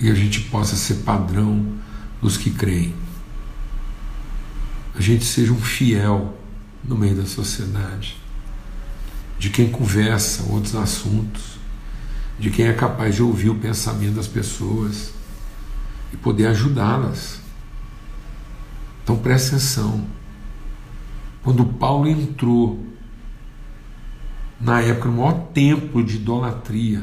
E 0.00 0.10
a 0.10 0.14
gente 0.14 0.40
possa 0.44 0.74
ser 0.76 1.02
padrão 1.04 1.74
dos 2.22 2.38
que 2.38 2.50
creem. 2.50 2.94
A 4.94 5.00
gente 5.02 5.26
seja 5.26 5.52
um 5.52 5.60
fiel 5.60 6.34
no 6.82 6.96
meio 6.96 7.16
da 7.16 7.26
sociedade, 7.26 8.16
de 9.38 9.50
quem 9.50 9.70
conversa 9.70 10.44
outros 10.44 10.74
assuntos, 10.74 11.58
de 12.38 12.48
quem 12.48 12.66
é 12.66 12.72
capaz 12.72 13.14
de 13.14 13.22
ouvir 13.22 13.50
o 13.50 13.56
pensamento 13.56 14.14
das 14.14 14.26
pessoas 14.26 15.12
e 16.14 16.16
poder 16.16 16.46
ajudá-las. 16.46 17.40
Então 19.04 19.18
preste 19.18 19.48
atenção. 19.48 20.19
Quando 21.42 21.64
Paulo 21.64 22.08
entrou 22.08 22.84
na 24.60 24.80
época 24.80 25.08
no 25.08 25.16
maior 25.16 25.48
templo 25.54 26.04
de 26.04 26.16
idolatria, 26.16 27.02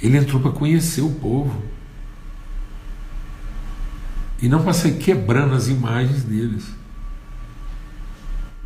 ele 0.00 0.18
entrou 0.18 0.40
para 0.40 0.52
conhecer 0.52 1.00
o 1.00 1.10
povo 1.10 1.62
e 4.40 4.48
não 4.48 4.62
para 4.62 4.74
sair 4.74 4.98
quebrando 4.98 5.54
as 5.54 5.68
imagens 5.68 6.22
deles. 6.24 6.70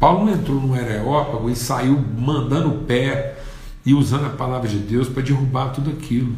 Paulo 0.01 0.25
não 0.25 0.33
entrou 0.33 0.61
no 0.61 0.75
Areópago 0.75 1.49
e 1.49 1.55
saiu 1.55 1.97
mandando 1.97 2.71
o 2.71 2.85
pé 2.85 3.39
e 3.85 3.95
usando 3.95 4.27
a 4.27 4.31
palavra 4.31 4.69
de 4.69 4.79
Deus 4.79 5.09
para 5.09 5.23
derrubar 5.23 5.71
tudo 5.71 5.91
aquilo. 5.91 6.35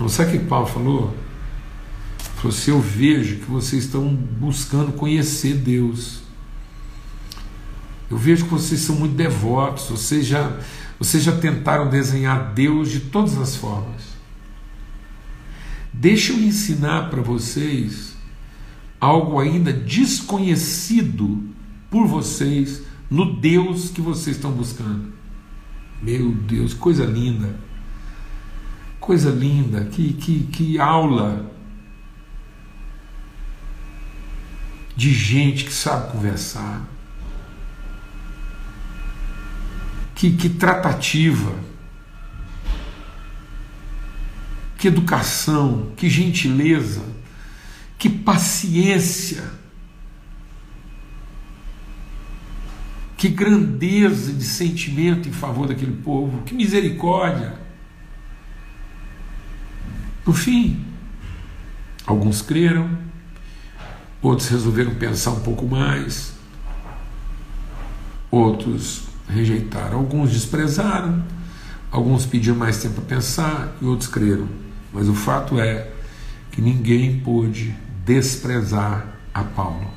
Não 0.00 0.08
sabe 0.08 0.36
o 0.36 0.40
que 0.40 0.46
Paulo 0.46 0.66
falou? 0.66 1.14
Falou 2.44 2.78
Eu 2.78 2.80
vejo 2.80 3.36
que 3.36 3.50
vocês 3.50 3.84
estão 3.84 4.14
buscando 4.14 4.92
conhecer 4.92 5.54
Deus. 5.54 6.20
Eu 8.10 8.18
vejo 8.18 8.44
que 8.44 8.50
vocês 8.50 8.80
são 8.80 8.96
muito 8.96 9.14
devotos, 9.14 9.88
vocês 9.88 10.26
já, 10.26 10.60
vocês 10.98 11.22
já 11.22 11.34
tentaram 11.34 11.88
desenhar 11.88 12.52
Deus 12.52 12.90
de 12.90 13.00
todas 13.00 13.38
as 13.38 13.56
formas. 13.56 14.02
Deixa 15.90 16.32
eu 16.32 16.38
ensinar 16.38 17.08
para 17.08 17.22
vocês 17.22 18.14
algo 19.00 19.38
ainda 19.38 19.72
desconhecido 19.72 21.42
por 21.90 22.06
vocês 22.06 22.82
no 23.10 23.36
Deus 23.40 23.88
que 23.88 24.02
vocês 24.02 24.36
estão 24.36 24.52
buscando. 24.52 25.14
Meu 26.02 26.30
Deus, 26.30 26.74
coisa 26.74 27.06
linda. 27.06 27.58
Coisa 29.00 29.30
linda, 29.30 29.86
que, 29.86 30.12
que, 30.12 30.40
que 30.44 30.78
aula 30.78 31.53
de 34.96 35.12
gente 35.12 35.64
que 35.64 35.72
sabe 35.72 36.12
conversar. 36.12 36.82
Que, 40.14 40.32
que 40.32 40.48
tratativa, 40.48 41.54
que 44.78 44.88
educação, 44.88 45.92
que 45.96 46.08
gentileza, 46.08 47.02
que 47.98 48.08
paciência, 48.08 49.42
que 53.16 53.28
grandeza 53.28 54.32
de 54.32 54.44
sentimento 54.44 55.28
em 55.28 55.32
favor 55.32 55.66
daquele 55.66 55.96
povo, 55.96 56.42
que 56.42 56.54
misericórdia. 56.54 57.58
No 60.26 60.32
fim, 60.32 60.84
alguns 62.06 62.42
creram, 62.42 62.98
outros 64.24 64.48
resolveram 64.48 64.94
pensar 64.94 65.32
um 65.32 65.40
pouco 65.40 65.66
mais, 65.66 66.32
outros 68.30 69.02
rejeitaram, 69.28 69.98
alguns 69.98 70.32
desprezaram, 70.32 71.22
alguns 71.90 72.24
pediram 72.24 72.56
mais 72.56 72.80
tempo 72.80 72.94
para 72.94 73.16
pensar 73.16 73.76
e 73.82 73.84
outros 73.84 74.08
creram. 74.08 74.48
Mas 74.92 75.08
o 75.08 75.14
fato 75.14 75.60
é 75.60 75.90
que 76.50 76.62
ninguém 76.62 77.20
pôde 77.20 77.76
desprezar 78.06 79.06
a 79.32 79.44
Paulo. 79.44 79.90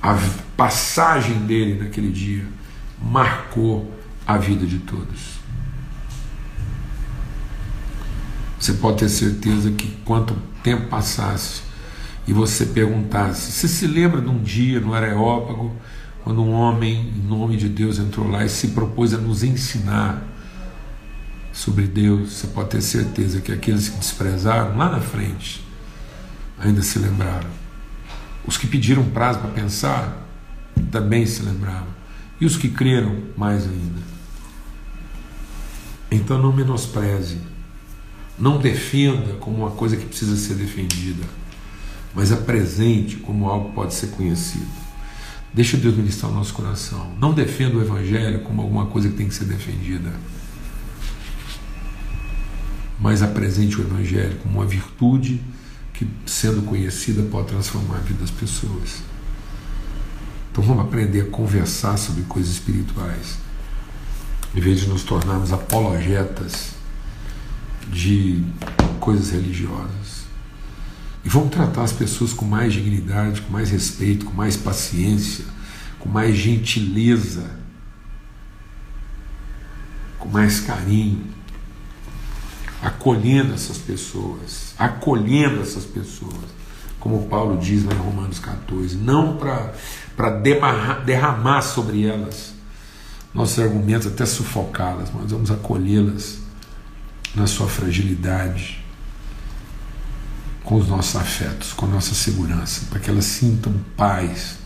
A 0.00 0.16
passagem 0.56 1.40
dele 1.46 1.82
naquele 1.82 2.10
dia 2.10 2.46
marcou 3.00 3.92
a 4.26 4.38
vida 4.38 4.64
de 4.64 4.78
todos. 4.78 5.34
Você 8.58 8.72
pode 8.74 9.00
ter 9.00 9.10
certeza 9.10 9.70
que 9.70 9.88
quanto 10.04 10.34
tempo 10.62 10.88
passasse 10.88 11.73
e 12.26 12.32
você 12.32 12.66
perguntasse, 12.66 13.52
você 13.52 13.68
se 13.68 13.86
lembra 13.86 14.20
de 14.20 14.28
um 14.28 14.42
dia 14.42 14.80
no 14.80 14.94
Areópago, 14.94 15.74
quando 16.22 16.42
um 16.42 16.52
homem, 16.52 17.12
em 17.14 17.28
nome 17.28 17.56
de 17.56 17.68
Deus, 17.68 17.98
entrou 17.98 18.28
lá 18.30 18.44
e 18.44 18.48
se 18.48 18.68
propôs 18.68 19.12
a 19.12 19.18
nos 19.18 19.42
ensinar 19.42 20.22
sobre 21.52 21.86
Deus, 21.86 22.32
você 22.32 22.46
pode 22.46 22.70
ter 22.70 22.80
certeza 22.80 23.40
que 23.40 23.52
aqueles 23.52 23.88
que 23.88 23.98
desprezaram 23.98 24.76
lá 24.76 24.90
na 24.90 25.00
frente 25.00 25.62
ainda 26.58 26.82
se 26.82 26.98
lembraram. 26.98 27.48
Os 28.46 28.56
que 28.56 28.66
pediram 28.66 29.04
prazo 29.10 29.40
para 29.40 29.50
pensar 29.50 30.26
também 30.90 31.26
se 31.26 31.42
lembraram. 31.42 31.86
E 32.40 32.46
os 32.46 32.56
que 32.56 32.68
creram, 32.68 33.16
mais 33.36 33.64
ainda. 33.64 34.00
Então 36.10 36.40
não 36.40 36.52
menospreze 36.52 37.38
não 38.38 38.58
defenda 38.58 39.34
como 39.34 39.58
uma 39.58 39.70
coisa 39.70 39.96
que 39.96 40.06
precisa 40.06 40.36
ser 40.36 40.54
defendida, 40.54 41.22
mas 42.14 42.30
apresente 42.30 43.16
como 43.16 43.48
algo 43.48 43.70
que 43.70 43.74
pode 43.74 43.94
ser 43.94 44.08
conhecido. 44.08 44.84
Deixa 45.52 45.76
Deus 45.76 45.96
ministrar 45.96 46.30
o 46.30 46.34
nosso 46.34 46.52
coração. 46.52 47.12
Não 47.18 47.32
defenda 47.32 47.76
o 47.76 47.82
Evangelho 47.82 48.40
como 48.40 48.62
alguma 48.62 48.86
coisa 48.86 49.08
que 49.08 49.16
tem 49.16 49.28
que 49.28 49.34
ser 49.34 49.44
defendida, 49.44 50.12
mas 53.00 53.22
apresente 53.22 53.80
o 53.80 53.82
Evangelho 53.82 54.36
como 54.42 54.58
uma 54.58 54.66
virtude 54.66 55.40
que, 55.92 56.08
sendo 56.26 56.62
conhecida, 56.62 57.22
pode 57.22 57.48
transformar 57.48 57.96
a 57.96 58.00
vida 58.00 58.20
das 58.20 58.30
pessoas. 58.30 59.02
Então 60.50 60.62
vamos 60.62 60.84
aprender 60.84 61.20
a 61.20 61.26
conversar 61.26 61.96
sobre 61.96 62.22
coisas 62.24 62.52
espirituais, 62.52 63.38
em 64.54 64.60
vez 64.60 64.80
de 64.80 64.88
nos 64.88 65.02
tornarmos 65.02 65.52
apologetas 65.52 66.74
de 67.90 68.42
coisas 69.00 69.30
religiosas. 69.30 70.23
E 71.24 71.28
vamos 71.28 71.50
tratar 71.50 71.82
as 71.82 71.92
pessoas 71.92 72.32
com 72.32 72.44
mais 72.44 72.72
dignidade, 72.72 73.40
com 73.40 73.50
mais 73.52 73.70
respeito, 73.70 74.26
com 74.26 74.32
mais 74.32 74.56
paciência, 74.56 75.44
com 75.98 76.08
mais 76.08 76.36
gentileza, 76.36 77.50
com 80.18 80.28
mais 80.28 80.60
carinho, 80.60 81.24
acolhendo 82.82 83.54
essas 83.54 83.78
pessoas, 83.78 84.74
acolhendo 84.78 85.62
essas 85.62 85.86
pessoas, 85.86 86.52
como 87.00 87.26
Paulo 87.26 87.56
diz 87.56 87.84
lá 87.84 87.94
em 87.94 87.98
Romanos 87.98 88.38
14, 88.38 88.96
não 88.96 89.38
para 89.38 90.30
derramar 91.04 91.62
sobre 91.62 92.06
elas 92.06 92.52
nossos 93.32 93.58
argumentos, 93.58 94.06
até 94.06 94.26
sufocá-las, 94.26 95.10
mas 95.12 95.30
vamos 95.32 95.50
acolhê-las 95.50 96.38
na 97.34 97.46
sua 97.46 97.66
fragilidade, 97.66 98.83
com 100.64 100.76
os 100.76 100.88
nossos 100.88 101.14
afetos, 101.14 101.72
com 101.72 101.84
a 101.84 101.88
nossa 101.88 102.14
segurança, 102.14 102.86
para 102.88 102.98
que 102.98 103.10
elas 103.10 103.26
sintam 103.26 103.74
paz 103.96 104.56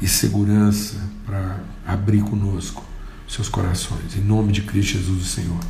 e 0.00 0.06
segurança 0.06 0.96
para 1.26 1.58
abrir 1.84 2.22
conosco 2.22 2.84
seus 3.28 3.48
corações. 3.48 4.16
Em 4.16 4.20
nome 4.20 4.52
de 4.52 4.62
Cristo 4.62 4.92
Jesus, 4.92 5.22
o 5.22 5.26
Senhor. 5.26 5.60